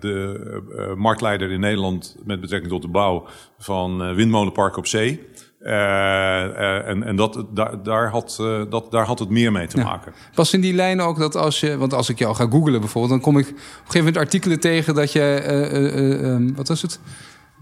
de 0.00 0.40
eh, 0.78 0.94
marktleider 0.94 1.50
in 1.50 1.60
Nederland 1.60 2.16
met 2.24 2.40
betrekking 2.40 2.72
tot 2.72 2.82
de 2.82 2.88
bouw 2.88 3.26
van 3.58 4.02
eh, 4.02 4.14
windmolenparken 4.14 4.78
op 4.78 4.86
zee. 4.86 5.20
Eh, 5.60 6.44
eh, 6.44 6.88
en 6.88 7.02
en 7.02 7.16
dat, 7.16 7.44
daar, 7.50 7.82
daar, 7.82 8.10
had, 8.10 8.36
eh, 8.40 8.62
dat, 8.70 8.90
daar 8.90 9.06
had 9.06 9.18
het 9.18 9.28
meer 9.28 9.52
mee 9.52 9.66
te 9.66 9.78
maken. 9.78 10.12
Was 10.34 10.52
in 10.52 10.60
die 10.60 10.74
lijn 10.74 11.00
ook 11.00 11.18
dat 11.18 11.36
als 11.36 11.60
je... 11.60 11.76
Want 11.76 11.92
als 11.92 12.08
ik 12.08 12.18
jou 12.18 12.34
ga 12.34 12.46
googlen 12.50 12.80
bijvoorbeeld... 12.80 13.12
dan 13.12 13.20
kom 13.20 13.38
ik 13.38 13.48
op 13.48 13.54
een 13.54 13.62
gegeven 13.76 13.98
moment 13.98 14.16
artikelen 14.16 14.60
tegen 14.60 14.94
dat 14.94 15.12
je... 15.12 15.20
eh, 15.20 15.76
eh, 15.76 15.98
eh, 15.98 16.32
ehm, 16.32 16.54
wat 16.54 16.68
was 16.68 16.82
het? 16.82 17.00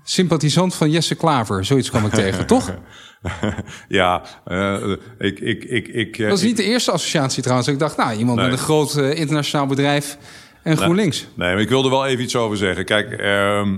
Sympathisant 0.05 0.75
van 0.75 0.91
Jesse 0.91 1.15
Klaver. 1.15 1.65
Zoiets 1.65 1.91
kwam 1.91 2.05
ik 2.05 2.13
tegen, 2.13 2.47
toch? 2.47 2.71
Ja, 3.89 4.23
eh, 4.45 4.77
ik, 5.19 5.41
ik, 5.41 5.65
ik, 5.65 5.89
ik, 5.89 6.19
eh, 6.19 6.29
Dat 6.29 6.39
is 6.39 6.45
niet 6.45 6.57
de 6.57 6.65
eerste 6.65 6.91
associatie 6.91 7.43
trouwens. 7.43 7.69
Ik 7.69 7.79
dacht, 7.79 7.97
nou, 7.97 8.19
iemand 8.19 8.39
Nee. 8.39 8.49
met 8.51 8.59
een 8.59 8.65
groot 8.65 8.97
eh, 8.97 9.19
internationaal 9.19 9.67
bedrijf... 9.67 10.19
en 10.63 10.77
GroenLinks. 10.77 11.21
Nee, 11.21 11.31
nee, 11.37 11.53
maar 11.53 11.63
ik 11.63 11.69
wilde 11.69 11.89
wel 11.89 12.07
even 12.07 12.25
iets 12.25 12.37
over 12.37 12.57
zeggen. 12.57 12.85
Kijk, 12.85 13.13
ehm, 13.13 13.77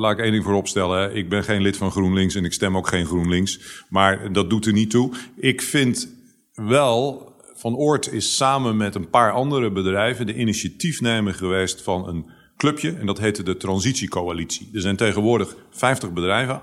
laat 0.00 0.12
ik 0.12 0.18
één 0.18 0.32
ding 0.32 0.44
vooropstellen. 0.44 1.16
Ik 1.16 1.28
ben 1.28 1.44
geen 1.44 1.62
lid 1.62 1.76
van 1.76 1.90
GroenLinks 1.90 2.34
en 2.34 2.44
ik 2.44 2.52
stem 2.52 2.76
ook 2.76 2.88
geen 2.88 3.06
GroenLinks. 3.06 3.60
Maar 3.88 4.32
dat 4.32 4.50
doet 4.50 4.66
er 4.66 4.72
niet 4.72 4.90
toe. 4.90 5.12
Ik 5.36 5.62
vind 5.62 6.08
wel 6.54 7.32
van 7.54 7.76
Oort 7.76 8.12
is 8.12 8.36
samen 8.36 8.76
met 8.76 8.94
een 8.94 9.10
paar 9.10 9.32
andere 9.32 9.70
bedrijven 9.70 10.26
de 10.26 10.34
initiatiefnemer 10.34 11.34
geweest 11.34 11.82
van 11.82 12.08
een 12.08 12.30
clubje. 12.58 12.92
En 12.92 13.06
dat 13.06 13.18
heette 13.18 13.42
de 13.42 13.56
Transitiecoalitie. 13.56 14.70
Er 14.72 14.80
zijn 14.80 14.96
tegenwoordig 14.96 15.56
50 15.70 16.12
bedrijven 16.12 16.62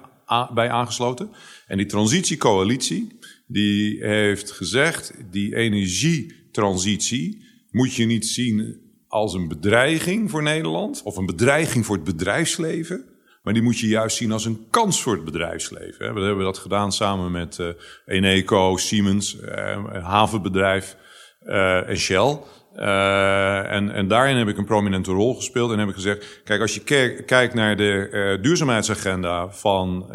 bij 0.53 0.69
aangesloten. 0.69 1.29
En 1.67 1.77
die 1.77 1.85
Transitiecoalitie 1.85 3.19
die 3.47 4.05
heeft 4.05 4.51
gezegd: 4.51 5.13
die 5.31 5.55
energietransitie 5.55 7.43
moet 7.71 7.93
je 7.93 8.05
niet 8.05 8.27
zien 8.27 8.83
als 9.07 9.33
een 9.33 9.47
bedreiging 9.47 10.29
voor 10.31 10.43
Nederland 10.43 11.01
of 11.03 11.17
een 11.17 11.25
bedreiging 11.25 11.85
voor 11.85 11.95
het 11.95 12.05
bedrijfsleven. 12.05 13.05
Maar 13.43 13.53
die 13.53 13.63
moet 13.63 13.79
je 13.79 13.87
juist 13.87 14.17
zien 14.17 14.31
als 14.31 14.45
een 14.45 14.67
kans 14.69 15.01
voor 15.01 15.13
het 15.13 15.25
bedrijfsleven. 15.25 16.13
We 16.13 16.21
hebben 16.21 16.45
dat 16.45 16.57
gedaan 16.57 16.91
samen 16.91 17.31
met 17.31 17.57
uh, 17.57 17.67
Eneco, 18.05 18.77
Siemens, 18.77 19.35
uh, 19.35 20.03
havenbedrijf 20.03 20.97
uh, 21.43 21.89
en 21.89 21.97
Shell. 21.97 22.39
En, 22.75 23.91
en 23.91 24.07
daarin 24.07 24.35
heb 24.35 24.47
ik 24.47 24.57
een 24.57 24.65
prominente 24.65 25.11
rol 25.11 25.35
gespeeld. 25.35 25.71
En 25.71 25.79
heb 25.79 25.89
ik 25.89 25.95
gezegd: 25.95 26.41
kijk, 26.43 26.61
als 26.61 26.73
je 26.73 26.83
kijkt 27.25 27.53
naar 27.53 27.77
de 27.77 28.37
duurzaamheidsagenda 28.41 29.49
van 29.49 30.05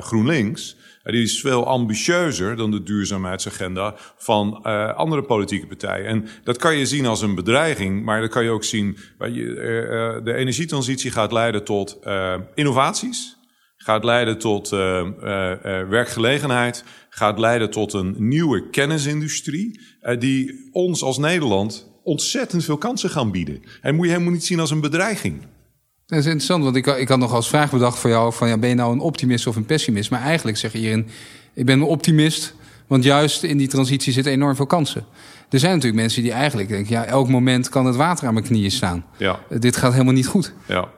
GroenLinks 0.00 0.76
die 1.12 1.22
is 1.22 1.40
veel 1.40 1.66
ambitieuzer 1.66 2.56
dan 2.56 2.70
de 2.70 2.82
duurzaamheidsagenda 2.82 3.94
van 4.16 4.62
andere 4.94 5.22
politieke 5.22 5.66
partijen. 5.66 6.06
En 6.06 6.28
dat 6.44 6.56
kan 6.56 6.76
je 6.76 6.86
zien 6.86 7.06
als 7.06 7.22
een 7.22 7.34
bedreiging, 7.34 8.04
maar 8.04 8.20
dat 8.20 8.30
kan 8.30 8.44
je 8.44 8.50
ook 8.50 8.64
zien. 8.64 8.96
Je, 9.18 10.20
de 10.24 10.34
energietransitie 10.34 11.10
gaat 11.10 11.32
leiden 11.32 11.64
tot 11.64 11.98
innovaties, 12.54 13.38
gaat 13.76 14.04
leiden 14.04 14.38
tot 14.38 14.70
werkgelegenheid, 15.88 16.84
gaat 17.08 17.38
leiden 17.38 17.70
tot 17.70 17.92
een 17.92 18.14
nieuwe 18.18 18.70
kennisindustrie, 18.70 19.80
die 20.18 20.68
ons 20.72 21.02
als 21.02 21.18
Nederland 21.18 21.94
ontzettend 22.06 22.64
veel 22.64 22.76
kansen 22.76 23.10
gaan 23.10 23.30
bieden. 23.30 23.62
En 23.82 23.94
moet 23.94 24.04
je 24.04 24.12
helemaal 24.12 24.32
niet 24.32 24.44
zien 24.44 24.60
als 24.60 24.70
een 24.70 24.80
bedreiging. 24.80 25.46
Dat 26.06 26.18
is 26.18 26.24
interessant, 26.24 26.64
want 26.64 26.76
ik, 26.76 26.86
ik 26.86 27.08
had 27.08 27.18
nog 27.18 27.32
als 27.32 27.48
vraag 27.48 27.70
bedacht 27.70 27.98
voor 27.98 28.10
jou: 28.10 28.32
van, 28.32 28.48
ja, 28.48 28.58
ben 28.58 28.68
je 28.68 28.74
nou 28.74 28.92
een 28.92 29.00
optimist 29.00 29.46
of 29.46 29.56
een 29.56 29.66
pessimist? 29.66 30.10
Maar 30.10 30.20
eigenlijk 30.20 30.56
zeg 30.56 30.72
je 30.72 30.78
hierin: 30.78 31.08
ik 31.54 31.66
ben 31.66 31.78
een 31.80 31.86
optimist, 31.86 32.54
want 32.86 33.04
juist 33.04 33.42
in 33.42 33.56
die 33.56 33.68
transitie 33.68 34.12
zitten 34.12 34.32
enorm 34.32 34.56
veel 34.56 34.66
kansen. 34.66 35.04
Er 35.48 35.58
zijn 35.58 35.72
natuurlijk 35.74 36.02
mensen 36.02 36.22
die 36.22 36.32
eigenlijk 36.32 36.68
denken: 36.68 36.92
ja, 36.92 37.04
elk 37.04 37.28
moment 37.28 37.68
kan 37.68 37.86
het 37.86 37.96
water 37.96 38.26
aan 38.26 38.34
mijn 38.34 38.46
knieën 38.46 38.70
staan. 38.70 39.04
Ja. 39.16 39.40
Dit 39.58 39.76
gaat 39.76 39.92
helemaal 39.92 40.12
niet 40.12 40.26
goed. 40.26 40.52
Ja. 40.66 40.88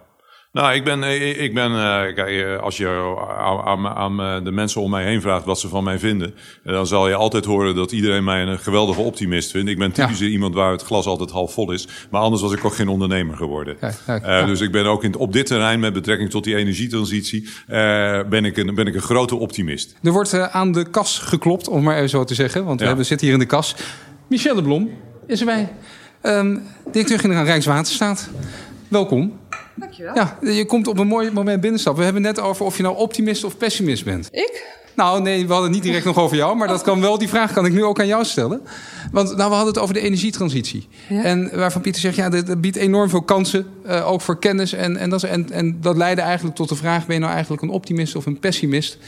Nou, 0.53 0.75
ik 0.75 0.85
ben, 0.85 1.03
ik 1.43 1.55
ben 1.55 1.73
eh, 1.73 2.15
kijk, 2.15 2.29
eh, 2.29 2.59
als 2.59 2.77
je 2.77 3.17
aan, 3.65 3.87
aan, 3.87 4.45
de 4.45 4.51
mensen 4.51 4.81
om 4.81 4.91
mij 4.91 5.05
heen 5.05 5.21
vraagt 5.21 5.45
wat 5.45 5.61
ze 5.61 5.69
van 5.69 5.85
mij 5.85 5.99
vinden, 5.99 6.35
eh, 6.65 6.73
dan 6.73 6.87
zal 6.87 7.09
je 7.09 7.15
altijd 7.15 7.45
horen 7.45 7.75
dat 7.75 7.93
iedereen 7.93 8.25
mij 8.25 8.43
een 8.43 8.59
geweldige 8.59 9.01
optimist 9.01 9.51
vindt. 9.51 9.71
Ik 9.71 9.79
ben 9.79 9.93
typisch 9.93 10.21
iemand 10.21 10.55
waar 10.55 10.71
het 10.71 10.83
glas 10.83 11.07
altijd 11.07 11.31
half 11.31 11.53
vol 11.53 11.73
is, 11.73 11.89
maar 12.11 12.21
anders 12.21 12.43
was 12.43 12.53
ik 12.53 12.65
ook 12.65 12.75
geen 12.75 12.89
ondernemer 12.89 13.37
geworden. 13.37 13.77
Ja, 14.07 14.47
Dus 14.47 14.61
ik 14.61 14.73
ben 14.73 14.87
ook 14.87 15.05
in, 15.05 15.17
op 15.17 15.33
dit 15.33 15.47
terrein 15.47 15.81
met 15.81 15.93
betrekking 15.93 16.31
tot 16.31 16.45
die 16.45 16.57
energietransitie, 16.57 17.49
ben, 18.29 18.45
ik 18.45 18.57
een, 18.57 18.75
ben 18.75 18.87
ik 18.87 18.95
een 18.95 19.01
grote 19.01 19.37
optimist. 19.37 19.97
Er 20.03 20.13
wordt 20.13 20.51
aan 20.51 20.73
de 20.73 20.91
kas 20.91 21.19
geklopt, 21.19 21.69
om 21.69 21.83
maar 21.83 21.97
even 21.97 22.09
zo 22.09 22.25
te 22.25 22.35
zeggen, 22.35 22.65
want 22.65 22.81
we 22.81 23.03
zitten 23.03 23.27
hier 23.27 23.37
in 23.37 23.43
de 23.43 23.47
kas. 23.47 23.75
Michel 24.29 24.55
de 24.55 24.63
Blom 24.63 24.91
is 25.27 25.41
erbij. 25.41 25.73
Um, 26.23 26.63
directeur-generaal 26.93 27.45
Rijkswaterstaat. 27.45 28.31
Welkom. 28.89 29.47
Dankjewel. 29.79 30.15
Ja, 30.15 30.39
je 30.41 30.67
komt 30.67 30.87
op 30.87 30.99
een 30.99 31.07
mooi 31.07 31.31
moment 31.31 31.61
binnenstappen. 31.61 32.05
We 32.05 32.11
hebben 32.11 32.35
net 32.35 32.41
over 32.41 32.65
of 32.67 32.77
je 32.77 32.83
nou 32.83 32.97
optimist 32.97 33.45
of 33.45 33.57
pessimist 33.57 34.05
bent. 34.05 34.29
Ik? 34.31 34.67
Nou, 34.99 35.23
nee, 35.23 35.47
we 35.47 35.53
hadden 35.53 35.71
niet 35.71 35.83
direct 35.83 36.05
nog 36.05 36.19
over 36.19 36.37
jou, 36.37 36.57
maar 36.57 36.69
dat 36.69 36.83
kan 36.83 37.01
wel. 37.01 37.19
Die 37.19 37.29
vraag 37.29 37.53
kan 37.53 37.67
ik 37.67 37.73
nu 37.73 37.85
ook 37.85 38.01
aan 38.01 38.07
jou 38.07 38.25
stellen. 38.25 38.61
Want 39.13 39.37
nou, 39.37 39.49
we 39.49 39.55
hadden 39.55 39.75
het 39.75 39.79
over 39.79 39.95
de 39.95 40.01
energietransitie. 40.01 40.89
Ja. 41.09 41.23
En 41.23 41.57
waarvan 41.57 41.81
Pieter 41.81 42.01
zegt, 42.01 42.17
ja, 42.17 42.29
dat, 42.29 42.61
biedt 42.61 42.77
enorm 42.77 43.09
veel 43.09 43.23
kansen, 43.23 43.67
uh, 43.87 44.11
ook 44.11 44.21
voor 44.21 44.39
kennis. 44.39 44.73
En, 44.73 44.97
en, 44.97 45.11
dat, 45.11 45.23
en, 45.23 45.51
en 45.51 45.81
dat 45.81 45.97
leidde 45.97 46.23
eigenlijk 46.23 46.57
tot 46.57 46.69
de 46.69 46.77
vraag: 46.77 47.07
ben 47.07 47.15
je 47.15 47.21
nou 47.21 47.33
eigenlijk 47.33 47.63
een 47.63 47.71
optimist 47.71 48.17
of 48.17 48.27
een 48.27 48.39
pessimist 48.39 48.99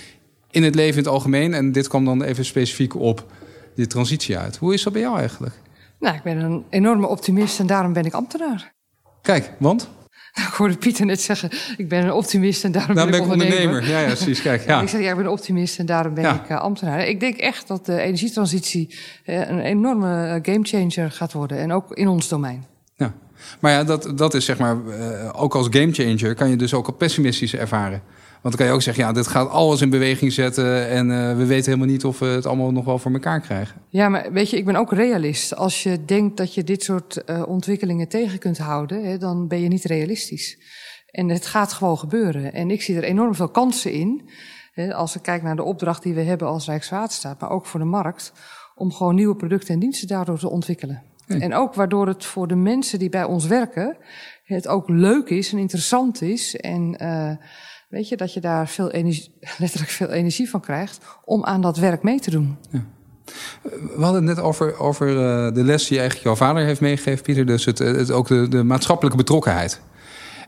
in 0.51 0.63
het 0.63 0.75
leven 0.75 0.97
in 0.97 1.05
het 1.05 1.13
algemeen? 1.13 1.55
En 1.55 1.73
dit 1.73 1.89
kwam 1.89 2.05
dan 2.05 2.23
even 2.23 2.45
specifiek 2.45 2.95
op 2.95 3.27
de 3.75 3.87
transitie 3.87 4.39
uit. 4.39 4.57
Hoe 4.57 4.75
is 4.75 4.83
dat 4.83 4.93
bij 4.93 5.03
jou 5.03 5.19
eigenlijk? 5.19 5.55
Nou, 5.99 6.17
ik 6.17 6.23
ben 6.23 6.37
een 6.37 6.65
enorme 6.71 7.07
optimist 7.07 7.59
en 7.59 7.67
daarom 7.67 7.93
ben 7.93 8.05
ik 8.05 8.13
ambtenaar. 8.13 8.73
Kijk, 9.23 9.53
want? 9.59 9.89
Ik 10.49 10.55
hoorde 10.57 10.77
Pieter 10.77 11.07
net 11.07 11.21
zeggen, 11.21 11.51
ik 11.77 11.89
ben 11.89 12.05
een 12.05 12.13
optimist 12.13 12.65
en 12.65 12.73
daarom 12.73 12.95
ben, 12.95 13.09
ik 13.09 13.21
ondernemer. 13.21 13.53
ondernemer. 13.53 13.89
Ja, 13.89 14.01
ja, 14.01 14.07
precies. 14.07 14.43
Kijk, 14.43 14.67
ja. 14.67 14.81
ik 14.83 14.89
zeg, 14.89 15.01
ja, 15.01 15.11
ik 15.11 15.17
ben 15.17 15.25
een 15.25 15.31
optimist 15.31 15.79
en 15.79 15.87
daarom 15.87 16.15
ben 16.15 16.35
ik 16.35 16.51
uh, 16.51 16.61
ambtenaar. 16.61 17.07
Ik 17.07 17.21
denk 17.21 17.37
echt 17.37 17.69
dat 17.69 17.87
de 17.87 18.01
energietransitie 18.01 18.99
uh, 19.27 19.49
een 19.49 19.61
enorme 19.61 20.27
uh, 20.27 20.55
gamechanger 20.55 21.11
gaat 21.11 21.33
worden. 21.33 21.59
En 21.59 21.73
ook 21.73 21.95
in 21.95 22.09
ons 22.09 22.29
domein. 22.29 22.65
Ja, 22.97 23.15
maar 23.61 23.73
ja, 23.73 23.85
dat, 23.85 24.13
dat 24.15 24.35
is 24.35 24.45
zeg 24.45 24.59
maar, 24.59 24.77
ook 25.33 25.55
als 25.55 25.67
gamechanger 25.71 26.35
kan 26.35 26.51
je 26.51 26.57
dus 26.57 26.75
ook 26.75 26.87
al 26.87 26.93
pessimistisch 26.93 27.55
ervaren. 27.55 28.03
Want 28.43 28.57
dan 28.57 28.57
kan 28.57 28.67
je 28.67 28.73
ook 28.73 28.83
zeggen, 28.83 29.05
ja, 29.05 29.13
dit 29.13 29.27
gaat 29.27 29.49
alles 29.49 29.81
in 29.81 29.91
beweging 29.91 30.33
zetten 30.33 30.89
en 30.89 31.11
uh, 31.11 31.37
we 31.37 31.47
weten 31.47 31.65
helemaal 31.65 31.93
niet 31.93 32.05
of 32.05 32.19
we 32.19 32.27
het 32.27 32.47
allemaal 32.47 32.73
nog 32.73 32.85
wel 32.85 32.99
voor 32.99 33.13
elkaar 33.13 33.41
krijgen. 33.41 33.81
Ja, 33.89 34.09
maar 34.09 34.33
weet 34.33 34.51
je, 34.51 34.57
ik 34.57 34.65
ben 34.65 34.77
ook 34.77 34.93
realist. 34.93 35.57
Als 35.57 35.83
je 35.83 36.05
denkt 36.05 36.37
dat 36.37 36.55
je 36.55 36.65
dit 36.65 36.83
soort 36.83 37.23
uh, 37.27 37.43
ontwikkelingen 37.47 38.09
tegen 38.09 38.39
kunt 38.39 38.59
houden, 38.59 39.05
hè, 39.05 39.19
dan 39.19 39.49
ben 39.49 39.61
je 39.61 39.69
niet 39.69 39.85
realistisch. 39.85 40.59
En 41.11 41.29
het 41.29 41.47
gaat 41.47 41.73
gewoon 41.73 41.99
gebeuren. 41.99 42.53
En 42.53 42.71
ik 42.71 42.83
zie 42.83 42.97
er 42.97 43.03
enorm 43.03 43.35
veel 43.35 43.49
kansen 43.49 43.93
in. 43.93 44.31
Hè, 44.73 44.95
als 44.95 45.17
ik 45.17 45.23
kijk 45.23 45.43
naar 45.43 45.57
de 45.57 45.63
opdracht 45.63 46.03
die 46.03 46.15
we 46.15 46.23
hebben 46.23 46.49
als 46.49 46.67
Rijkswaterstaat, 46.67 47.41
maar 47.41 47.51
ook 47.51 47.67
voor 47.67 47.81
de 47.81 47.87
markt, 47.87 48.33
om 48.75 48.93
gewoon 48.93 49.15
nieuwe 49.15 49.37
producten 49.37 49.75
en 49.75 49.81
diensten 49.81 50.09
daardoor 50.09 50.39
te 50.39 50.51
ontwikkelen. 50.51 51.03
Nee. 51.27 51.41
En 51.41 51.55
ook 51.55 51.75
waardoor 51.75 52.07
het 52.07 52.25
voor 52.25 52.49
de 52.49 52.57
mensen 52.57 52.99
die 52.99 53.09
bij 53.09 53.25
ons 53.25 53.47
werken, 53.47 53.97
het 54.45 54.69
ook 54.69 54.89
leuk 54.89 55.29
is 55.29 55.53
en 55.53 55.59
interessant 55.59 56.23
is 56.23 56.57
en 56.57 56.97
uh, 57.03 57.31
Weet 57.91 58.09
je, 58.09 58.17
dat 58.17 58.35
je 58.35 58.41
daar 58.41 58.69
veel 58.69 58.91
energie, 58.91 59.33
letterlijk 59.59 59.91
veel 59.91 60.09
energie 60.09 60.51
van 60.51 60.61
krijgt 60.61 60.99
om 61.25 61.45
aan 61.45 61.61
dat 61.61 61.77
werk 61.77 62.03
mee 62.03 62.21
te 62.21 62.31
doen. 62.31 62.57
Ja. 62.71 62.85
We 63.63 64.03
hadden 64.03 64.27
het 64.27 64.37
net 64.37 64.45
over, 64.45 64.79
over 64.79 65.09
uh, 65.09 65.55
de 65.55 65.65
les 65.65 65.87
die 65.87 65.99
eigenlijk 65.99 66.27
jouw 66.27 66.37
vader 66.37 66.65
heeft 66.65 66.81
meegegeven, 66.81 67.23
Pieter. 67.23 67.47
Dus 67.47 67.65
het, 67.65 67.79
het 67.79 68.11
ook 68.11 68.29
de, 68.29 68.49
de, 68.49 68.63
maatschappelijke 68.63 69.17
betrokkenheid. 69.17 69.81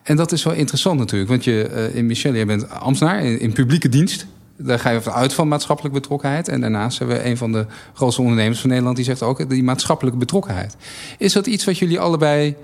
En 0.03 0.17
dat 0.17 0.33
is 0.33 0.43
wel 0.43 0.53
interessant 0.53 0.99
natuurlijk. 0.99 1.31
Want 1.31 1.45
je, 1.45 1.71
uh, 1.75 1.95
in 1.95 2.07
Michel, 2.07 2.35
je 2.35 2.45
bent 2.45 2.71
ambtenaar 2.71 3.25
in, 3.25 3.41
in, 3.41 3.53
publieke 3.53 3.89
dienst. 3.89 4.27
Daar 4.57 4.79
ga 4.79 4.91
je 4.91 5.13
uit 5.13 5.35
van 5.35 5.49
maatschappelijke 5.49 6.01
betrokkenheid. 6.01 6.49
En 6.49 6.61
daarnaast 6.61 6.99
hebben 6.99 7.17
we 7.17 7.25
een 7.25 7.37
van 7.37 7.53
de 7.53 7.67
grootste 7.93 8.23
ondernemers 8.23 8.61
van 8.61 8.69
Nederland... 8.69 8.97
die 8.97 9.05
zegt 9.05 9.23
ook 9.23 9.51
die 9.51 9.63
maatschappelijke 9.63 10.19
betrokkenheid. 10.19 10.77
Is 11.19 11.33
dat 11.33 11.47
iets 11.47 11.65
wat 11.65 11.79
jullie 11.79 12.01
allebei 12.01 12.57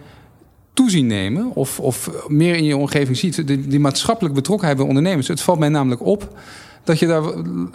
toezien 0.78 1.06
nemen 1.06 1.54
of, 1.54 1.80
of 1.80 2.10
meer 2.28 2.54
in 2.54 2.64
je 2.64 2.76
omgeving 2.76 3.16
ziet. 3.16 3.46
Die, 3.46 3.66
die 3.66 3.80
maatschappelijke 3.80 4.36
betrokkenheid 4.36 4.78
bij 4.78 4.86
ondernemers. 4.86 5.28
Het 5.28 5.40
valt 5.40 5.58
mij 5.58 5.68
namelijk 5.68 6.06
op 6.06 6.38
dat 6.84 6.98
je 6.98 7.06
daar 7.06 7.22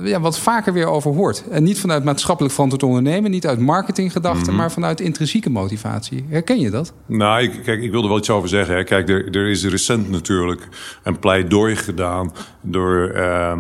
ja, 0.03 0.19
wat 0.19 0.39
vaker 0.39 0.74
weer 0.74 0.88
over 0.88 1.13
hoort. 1.13 1.43
En 1.50 1.63
niet 1.63 1.79
vanuit 1.79 2.03
maatschappelijk 2.03 2.53
verantwoord 2.53 2.83
ondernemen, 2.83 3.31
niet 3.31 3.48
uit 3.48 3.60
marketinggedachten, 3.60 4.51
mm 4.51 4.57
maar 4.57 4.72
vanuit 4.72 5.01
intrinsieke 5.01 5.50
motivatie. 5.50 6.25
Herken 6.29 6.60
je 6.60 6.69
dat? 6.69 6.93
Nou, 7.05 7.43
ik, 7.43 7.60
kijk, 7.63 7.81
ik 7.81 7.91
wilde 7.91 8.07
wel 8.07 8.17
iets 8.17 8.29
over 8.29 8.50
zeggen. 8.50 8.75
Hè. 8.75 8.83
Kijk, 8.83 9.10
er, 9.10 9.36
er 9.36 9.48
is 9.48 9.65
recent 9.65 10.10
natuurlijk 10.10 10.67
een 11.03 11.19
pleidooi 11.19 11.75
gedaan 11.75 12.31
door 12.63 13.12
uh, 13.15 13.51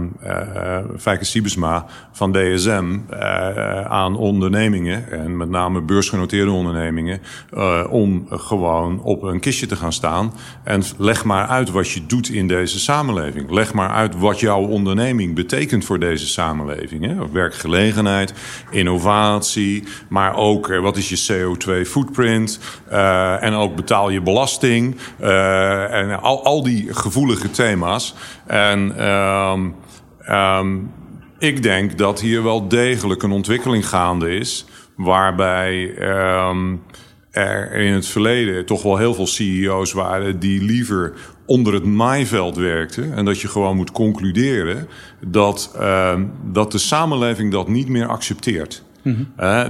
uh, 1.05 1.15
Siebesma 1.19 1.85
van 2.11 2.31
DSM 2.31 2.97
uh, 3.13 3.81
aan 3.81 4.15
ondernemingen, 4.15 5.11
en 5.11 5.37
met 5.37 5.49
name 5.49 5.81
beursgenoteerde 5.81 6.51
ondernemingen, 6.51 7.21
uh, 7.53 7.83
om 7.89 8.25
gewoon 8.29 9.01
op 9.01 9.23
een 9.23 9.39
kistje 9.39 9.65
te 9.65 9.75
gaan 9.75 9.93
staan. 9.93 10.33
En 10.63 10.83
leg 10.97 11.23
maar 11.23 11.47
uit 11.47 11.71
wat 11.71 11.89
je 11.89 12.05
doet 12.05 12.29
in 12.29 12.47
deze 12.47 12.79
samenleving. 12.79 13.51
Leg 13.51 13.73
maar 13.73 13.89
uit 13.89 14.17
wat 14.17 14.39
jouw 14.39 14.61
onderneming 14.61 15.35
betekent 15.35 15.85
voor 15.85 15.99
deze 15.99 16.27
samenleving. 16.27 17.05
Hè? 17.05 17.31
Werkgelegenheid, 17.31 18.33
innovatie, 18.71 19.83
maar 20.09 20.35
ook 20.35 20.69
eh, 20.69 20.79
wat 20.79 20.97
is 20.97 21.09
je 21.09 21.33
CO2-footprint 21.33 22.59
uh, 22.91 23.43
en 23.43 23.53
ook 23.53 23.75
betaal 23.75 24.09
je 24.09 24.21
belasting 24.21 24.95
en 25.19 26.21
al, 26.21 26.43
al 26.43 26.63
die 26.63 26.93
gevoelige 26.93 27.51
thema's. 27.51 28.15
En 28.47 29.07
um, 29.07 29.75
um, 30.29 30.91
ik 31.39 31.63
denk 31.63 31.97
dat 31.97 32.21
hier 32.21 32.43
wel 32.43 32.67
degelijk 32.67 33.23
een 33.23 33.31
ontwikkeling 33.31 33.87
gaande 33.87 34.35
is 34.35 34.65
waarbij 34.95 35.95
um, 36.49 36.81
er 37.31 37.71
in 37.71 37.93
het 37.93 38.07
verleden 38.07 38.65
toch 38.65 38.83
wel 38.83 38.97
heel 38.97 39.13
veel 39.13 39.27
CEO's 39.27 39.91
waren 39.91 40.39
die 40.39 40.63
liever 40.63 41.13
onder 41.45 41.73
het 41.73 41.85
maaiveld 41.85 42.55
werkte. 42.55 43.09
En 43.15 43.25
dat 43.25 43.39
je 43.39 43.47
gewoon 43.47 43.75
moet 43.75 43.91
concluderen 43.91 44.87
dat, 45.27 45.77
dat 46.51 46.71
de 46.71 46.77
samenleving 46.77 47.51
dat 47.51 47.67
niet 47.67 47.87
meer 47.87 48.07
accepteert. 48.07 48.83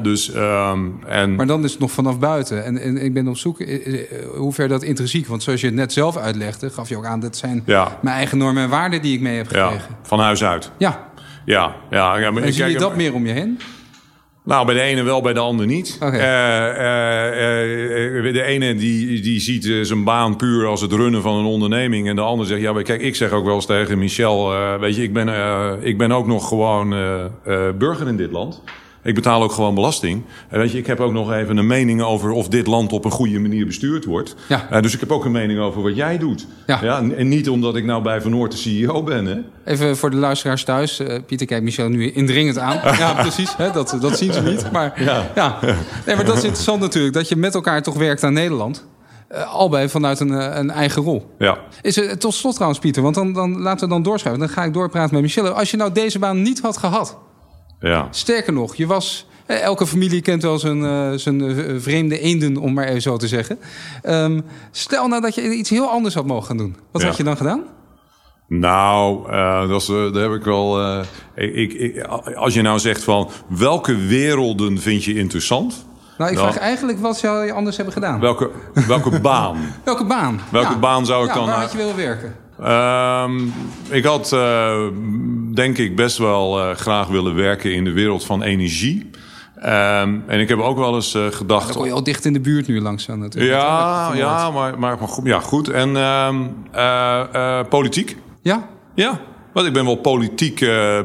Dus, 0.02 0.32
ehm, 0.32 0.90
en, 1.08 1.36
Maar 1.36 1.46
dan 1.48 1.64
is 1.64 1.72
het 1.72 1.80
nog 1.80 1.92
vanaf 1.92 2.20
buiten. 2.20 2.64
En, 2.64 2.78
en 2.78 2.98
ik 2.98 3.14
ben 3.14 3.28
op 3.28 3.38
zoek 3.38 3.60
eh, 3.60 3.86
eh, 3.86 4.08
hoe 4.36 4.54
ver 4.54 4.68
dat 4.68 4.84
intrinsiek. 4.84 5.28
Want 5.28 5.44
zoals 5.44 5.62
je 5.62 5.68
het 5.68 5.76
net 5.76 5.94
zelf 5.94 6.18
uitlegde, 6.18 6.70
gaf 6.70 6.90
je 6.90 6.98
ook 6.98 7.06
aan... 7.06 7.20
dat 7.20 7.38
zijn 7.38 7.64
Ja. 7.66 8.00
mijn 8.02 8.16
eigen 8.16 8.38
normen 8.38 8.64
en 8.64 8.70
waarden 8.70 9.02
die 9.02 9.14
ik 9.14 9.22
mee 9.22 9.38
heb 9.38 9.52
ja, 9.52 9.68
gekregen. 9.68 9.96
van 10.02 10.20
huis 10.20 10.44
uit. 10.44 10.72
Ja, 10.78 11.12
Ja, 11.46 11.76
ja, 11.90 12.18
ja 12.18 12.32
maar 12.32 12.52
zie 12.52 12.66
je 12.66 12.78
dat 12.78 12.96
meer 12.96 13.14
om 13.14 13.26
je 13.26 13.34
heen? 13.34 13.60
Nou, 14.46 14.66
bij 14.66 14.76
de 14.76 14.82
ene 14.82 15.04
wel, 15.04 15.22
bij 15.22 15.34
de 15.34 15.40
ander 15.40 15.66
niet. 15.66 15.98
Eh, 16.00 16.10
de 18.32 18.44
ene 18.46 18.76
die, 18.76 19.22
die 19.22 19.40
ziet 19.40 19.70
zijn 19.82 20.04
baan 20.04 20.36
puur 20.36 20.66
als 20.66 20.82
het 20.82 20.92
runnen 20.92 21.22
van 21.22 21.36
een 21.36 21.46
onderneming. 21.46 22.08
En 22.08 22.16
de 22.16 22.22
ander 22.22 22.46
zegt, 22.46 22.62
ja, 22.62 22.74
maar 22.74 22.84
kijk, 22.84 23.02
ik 23.02 23.16
zeg 23.16 23.32
ook 23.32 23.46
wel 23.46 23.56
eens 23.56 23.66
tegen 23.66 24.00
Michel... 24.00 24.50
weet 24.80 24.96
je, 24.96 25.04
ik 25.04 25.14
ben, 25.14 25.28
ik 25.82 25.98
ben 25.98 26.12
ook 26.12 26.28
nog 26.28 26.48
gewoon 26.48 26.90
burger 27.78 28.08
in 28.08 28.18
dit 28.18 28.32
land. 28.32 28.62
Ik 29.04 29.16
betaal 29.16 29.44
ook 29.44 29.52
gewoon 29.52 29.76
belasting. 29.76 30.24
En 30.50 30.60
weet 30.60 30.72
je, 30.72 30.78
ik 30.78 30.88
heb 30.88 31.00
ook 31.00 31.12
nog 31.12 31.34
even 31.34 31.58
een 31.58 31.68
mening 31.68 32.02
over 32.02 32.32
of 32.32 32.48
dit 32.48 32.68
land 32.68 32.92
op 32.92 33.06
een 33.06 33.12
goede 33.12 33.40
manier 33.40 33.66
bestuurd 33.66 34.06
wordt. 34.06 34.36
Ja. 34.48 34.68
Eh, 34.70 34.82
dus 34.82 34.94
ik 34.94 35.00
heb 35.00 35.12
ook 35.12 35.26
een 35.26 35.32
mening 35.32 35.60
over 35.60 35.82
wat 35.82 35.96
jij 35.96 36.18
doet. 36.18 36.48
Ja. 36.68 37.02
en 37.18 37.28
niet 37.28 37.50
omdat 37.50 37.76
ik 37.76 37.86
nou 37.86 38.04
bij 38.04 38.22
Van 38.22 38.32
Noort 38.32 38.52
de 38.52 38.58
CEO 38.58 39.04
ben, 39.04 39.26
hè. 39.26 39.38
Even 39.66 39.98
voor 39.98 40.10
de 40.10 40.18
luisteraars 40.18 40.64
thuis. 40.64 41.00
Eh, 41.00 41.20
Pieter 41.26 41.48
kijkt 41.48 41.64
Michel 41.64 41.90
nu 41.90 42.12
indringend 42.12 42.58
aan. 42.58 42.80
Ja, 43.04 43.14
precies. 43.14 43.56
Hè, 43.58 43.72
dat, 43.72 43.98
dat 44.02 44.18
zien 44.18 44.34
ze 44.34 44.42
niet. 44.42 44.72
Maar, 44.72 45.04
ja. 45.36 45.60
Nee, 46.06 46.16
maar 46.16 46.26
dat 46.26 46.38
is 46.38 46.44
interessant 46.44 46.80
natuurlijk. 46.80 47.14
Dat 47.14 47.30
je 47.30 47.36
met 47.36 47.56
elkaar 47.56 47.84
toch 47.84 47.96
werkt 47.96 48.24
aan 48.24 48.34
Nederland. 48.34 48.86
Eh, 49.34 49.54
albei 49.54 49.90
vanuit 49.90 50.20
een, 50.20 50.34
eh, 50.34 50.58
een 50.58 50.72
eigen 50.72 51.02
rol. 51.02 51.36
Ja. 51.38 51.58
Is 51.82 51.98
er, 51.98 52.18
tot 52.18 52.34
slot 52.34 52.54
trouwens, 52.54 52.82
Pieter. 52.82 53.04
Want 53.04 53.16
dan, 53.16 53.34
dan 53.34 53.62
laten 53.62 53.88
we 53.88 53.94
dan 53.94 54.04
doorschuiven. 54.04 54.46
Dan 54.46 54.56
ga 54.56 54.64
ik 54.64 54.74
doorpraten 54.74 55.14
met 55.14 55.24
Michelle. 55.24 55.52
Als 55.52 55.72
je 55.72 55.78
nou 55.78 55.92
deze 55.92 56.20
baan 56.20 56.42
niet 56.42 56.62
had 56.62 56.78
gehad. 56.78 57.18
Ja. 57.90 58.08
Sterker 58.12 58.54
nog, 58.54 58.76
je 58.76 58.88
was... 58.88 59.26
eh, 59.46 59.62
Elke 59.62 59.88
familie 59.88 60.22
kent 60.22 60.42
wel 60.42 60.60
zijn, 60.60 60.86
eh, 60.86 61.12
zijn 61.16 61.42
eh, 61.42 61.76
vreemde 61.78 62.20
eenden, 62.20 62.58
om 62.58 62.74
maar 62.74 62.86
even 62.88 63.02
zo 63.02 63.18
te 63.18 63.28
zeggen. 63.28 63.60
Ehm, 64.02 64.42
stel 64.72 65.08
nou 65.08 65.22
dat 65.22 65.36
je 65.36 65.42
iets 65.54 65.70
heel 65.70 65.90
anders 65.90 66.14
had 66.16 66.26
mogen 66.26 66.46
gaan 66.48 66.58
doen. 66.58 66.76
Wat 66.92 67.02
Ja. 67.02 67.08
had 67.08 67.18
je 67.18 67.24
dan 67.24 67.38
gedaan? 67.38 67.64
Nou, 68.48 69.32
eh, 69.32 69.68
dat 69.70 69.82
is, 69.82 69.88
daar 69.88 70.24
heb 70.24 70.32
ik 70.34 70.44
wel. 70.44 71.02
ik, 71.36 71.74
ik, 71.74 72.02
als 72.36 72.54
je 72.54 72.62
nou 72.62 72.80
zegt 72.80 73.04
van 73.04 73.30
welke 73.48 73.96
werelden 73.98 74.80
vind 74.80 75.04
je 75.04 75.14
interessant? 75.14 75.86
Nou, 76.18 76.32
ik 76.32 76.38
vraag 76.38 76.58
eigenlijk 76.58 77.00
wat 77.00 77.18
zou 77.18 77.46
je 77.46 77.52
anders 77.54 77.76
hebben 77.76 77.94
gedaan? 77.94 78.20
Welke, 78.20 78.50
welke 78.88 79.20
baan? 79.30 79.58
Welke 79.84 80.06
baan? 80.06 80.40
Welke 80.52 80.78
baan 80.78 81.06
zou 81.06 81.24
ik 81.24 81.30
Ja, 81.30 81.36
dan, 81.36 81.46
Waar 81.46 81.60
had 81.60 81.72
je 81.72 81.78
willen 81.78 81.96
werken? 81.96 82.36
Ehm, 82.64 83.42
ik 83.90 84.04
had, 84.04 84.32
eh, 84.32 84.88
denk 85.54 85.78
ik, 85.78 85.96
best 85.96 86.18
wel 86.18 86.60
eh, 86.60 86.76
graag 86.76 87.08
willen 87.08 87.36
werken 87.36 87.74
in 87.74 87.84
de 87.84 87.92
wereld 87.92 88.26
van 88.26 88.44
energie. 88.44 89.12
Ehm, 89.64 90.20
en 90.28 90.40
ik 90.40 90.50
heb 90.50 90.60
ook 90.60 90.78
wel 90.78 90.96
eens 90.96 91.14
eh, 91.14 91.26
gedacht. 91.26 91.68
Dan 91.68 91.76
kon 91.76 91.86
je 91.86 91.92
al 91.92 92.04
dicht 92.04 92.26
in 92.26 92.34
de 92.34 92.40
buurt 92.40 92.68
nu 92.68 92.82
langzaam 92.82 93.20
natuurlijk. 93.20 93.54
ja, 93.54 94.12
ja, 94.14 94.52
maar, 94.52 94.80
maar, 94.80 94.98
maar 95.00 95.08
goed, 95.08 95.26
ja, 95.26 95.40
goed. 95.40 95.68
En 95.68 95.98
ehm, 95.98 96.36
eh, 96.72 97.24
eh, 97.34 97.68
politiek. 97.68 98.18
Ja? 98.42 98.70
Ja, 98.96 99.20
want 99.54 99.68
ik 99.68 99.74
ben 99.74 99.86
wel 99.86 99.96
politiek 99.96 100.62
eh, 100.62 101.00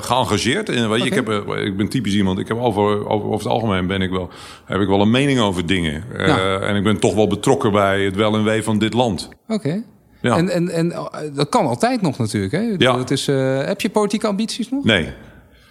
geëngageerd. 0.00 0.68
En, 0.68 0.90
weet 0.90 1.02
je, 1.02 1.06
ik, 1.06 1.14
heb, 1.14 1.28
ik 1.56 1.76
ben 1.76 1.88
typisch 1.88 2.14
iemand. 2.14 2.38
Ik 2.38 2.48
heb 2.48 2.56
over, 2.56 3.08
over, 3.08 3.26
over 3.26 3.38
het 3.38 3.46
algemeen 3.46 3.86
ben 3.86 4.02
ik 4.02 4.10
wel, 4.10 4.28
heb 4.64 4.80
ik 4.80 4.88
wel 4.88 5.00
een 5.00 5.10
mening 5.10 5.40
over 5.40 5.66
dingen. 5.66 6.04
Ja. 6.16 6.58
En 6.60 6.76
ik 6.76 6.82
ben 6.82 6.98
toch 6.98 7.14
wel 7.14 7.26
betrokken 7.26 7.72
bij 7.72 8.04
het 8.04 8.16
wel 8.16 8.34
en 8.34 8.44
wee 8.44 8.62
van 8.62 8.78
dit 8.78 8.92
land. 8.92 9.28
Oké. 9.48 9.82
Ja. 10.24 10.36
En, 10.36 10.48
en, 10.48 10.68
en 10.68 10.92
eh, 10.92 11.04
dat 11.32 11.48
kan 11.48 11.66
altijd 11.66 12.02
nog 12.02 12.18
natuurlijk. 12.18 12.52
Hè? 12.52 12.74
Ja. 12.78 12.96
Dat 12.96 13.10
is, 13.10 13.28
eh, 13.28 13.64
heb 13.64 13.80
je 13.80 13.90
politieke 13.90 14.26
ambities 14.26 14.70
nog? 14.70 14.84
Nee. 14.84 15.08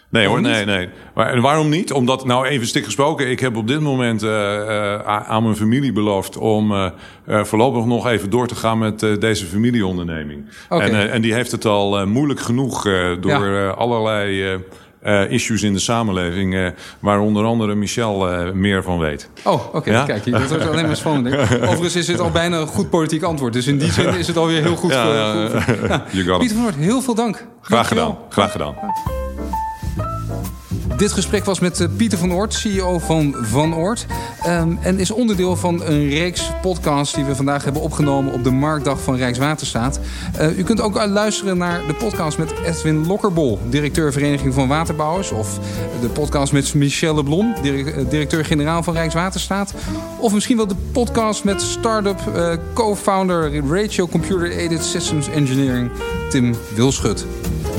Nee 0.09 0.27
hoor, 0.27 0.41
nee, 0.41 0.65
nee. 0.65 0.89
Maar, 1.15 1.33
en 1.33 1.41
waarom 1.41 1.69
niet? 1.69 1.91
Omdat, 1.91 2.25
nou 2.25 2.45
even 2.47 2.67
stik 2.67 2.85
gesproken, 2.85 3.29
ik 3.29 3.39
heb 3.39 3.55
op 3.55 3.67
dit 3.67 3.79
moment 3.79 4.23
eh, 4.23 4.99
aan 5.05 5.43
mijn 5.43 5.55
familie 5.55 5.91
beloofd 5.91 6.37
om 6.37 6.91
voorlopig 7.27 7.85
nog 7.85 8.07
even 8.07 8.29
door 8.29 8.47
te 8.47 8.55
gaan 8.55 8.77
met 8.77 8.99
deze 8.99 9.45
familieonderneming. 9.45 10.45
Oké. 10.69 10.83
En, 10.83 11.11
en 11.11 11.21
die 11.21 11.33
heeft 11.33 11.51
het 11.51 11.65
al 11.65 12.07
moeilijk 12.07 12.39
genoeg 12.39 12.83
door 13.19 13.47
Ja. 13.47 13.69
allerlei 13.69 14.57
eh, 15.03 15.31
issues 15.31 15.63
in 15.63 15.73
de 15.73 15.79
samenleving, 15.79 16.55
eh, 16.55 16.67
waar 16.99 17.19
onder 17.19 17.45
andere 17.45 17.75
Michel 17.75 18.29
eh, 18.31 18.51
meer 18.51 18.83
van 18.83 18.99
weet. 18.99 19.29
Oh, 19.43 19.75
oké. 19.75 19.91
Ja? 19.91 20.03
Kijk, 20.05 20.31
dat 20.31 20.49
wordt 20.49 20.67
alleen 20.67 20.85
maar 20.85 20.95
spannend. 20.95 21.35
Overigens 21.61 21.95
is 21.95 22.07
het 22.07 22.19
al 22.19 22.31
bijna 22.31 22.57
een 22.57 22.67
goed 22.67 22.89
politiek 22.89 23.23
antwoord. 23.23 23.53
Dus 23.53 23.67
in 23.67 23.77
die 23.77 23.91
zin 23.91 24.17
is 24.17 24.27
het 24.27 24.37
alweer 24.37 24.61
heel 24.61 24.75
goed. 24.75 24.91
Ja, 24.91 25.13
ja, 25.13 25.47
goed- 25.49 25.89
ja. 25.89 25.97
Pieter 26.37 26.47
van 26.55 26.61
Noord, 26.61 26.75
heel 26.75 27.01
veel 27.01 27.15
dank. 27.15 27.35
Graag 27.61 27.87
Dankjewel. 27.87 28.05
gedaan. 28.05 28.31
Graag 28.31 28.51
gedaan. 28.51 28.75
Dit 30.97 31.11
gesprek 31.11 31.45
was 31.45 31.59
met 31.59 31.79
eh, 31.79 31.87
Pieter 31.97 32.17
van 32.17 32.33
Oort, 32.33 32.53
CEO 32.53 32.99
van 32.99 33.35
Van 33.41 33.75
Oort. 33.75 34.05
Ehm, 34.43 34.75
en 34.81 34.99
is 34.99 35.11
onderdeel 35.11 35.55
van 35.55 35.81
een 35.83 36.09
reeks 36.09 36.51
podcasts 36.61 37.15
die 37.15 37.23
we 37.25 37.35
vandaag 37.35 37.63
hebben 37.63 37.81
opgenomen 37.81 38.33
op 38.33 38.43
de 38.43 38.51
Marktdag 38.51 39.01
van 39.01 39.15
Rijkswaterstaat. 39.15 39.99
Eh, 40.37 40.57
u 40.57 40.63
kunt 40.63 40.81
ook 40.81 40.97
eh, 40.97 41.11
luisteren 41.11 41.57
naar 41.57 41.81
de 41.87 41.93
podcast 41.93 42.37
met 42.37 42.53
Edwin 42.65 43.07
Lokkerbol, 43.07 43.59
directeur 43.69 44.11
Vereniging 44.11 44.53
van 44.53 44.67
Waterbouwers. 44.67 45.31
Of 45.31 45.59
de 46.01 46.07
podcast 46.09 46.53
met 46.53 46.73
Michel 46.73 47.15
Leblon, 47.15 47.53
direc- 47.61 48.09
directeur-generaal 48.09 48.83
van 48.83 48.93
Rijkswaterstaat. 48.93 49.73
Of 50.19 50.33
misschien 50.33 50.57
wel 50.57 50.67
de 50.67 50.75
podcast 50.91 51.43
met 51.43 51.61
start-up 51.61 52.19
co-founder 52.73 53.65
Ratio 53.67 54.07
Computer 54.07 54.51
Aided 54.57 54.83
Systems 54.83 55.29
Engineering, 55.29 55.91
Tim 56.29 56.55
Wilschut. 56.75 57.25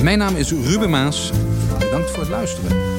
Mijn 0.02 0.18
naam 0.18 0.36
is 0.36 0.52
Ruben 0.52 0.90
Maas. 0.90 1.30
Bedankt 1.78 2.10
voor 2.10 2.20
het 2.20 2.28
luisteren. 2.30 2.93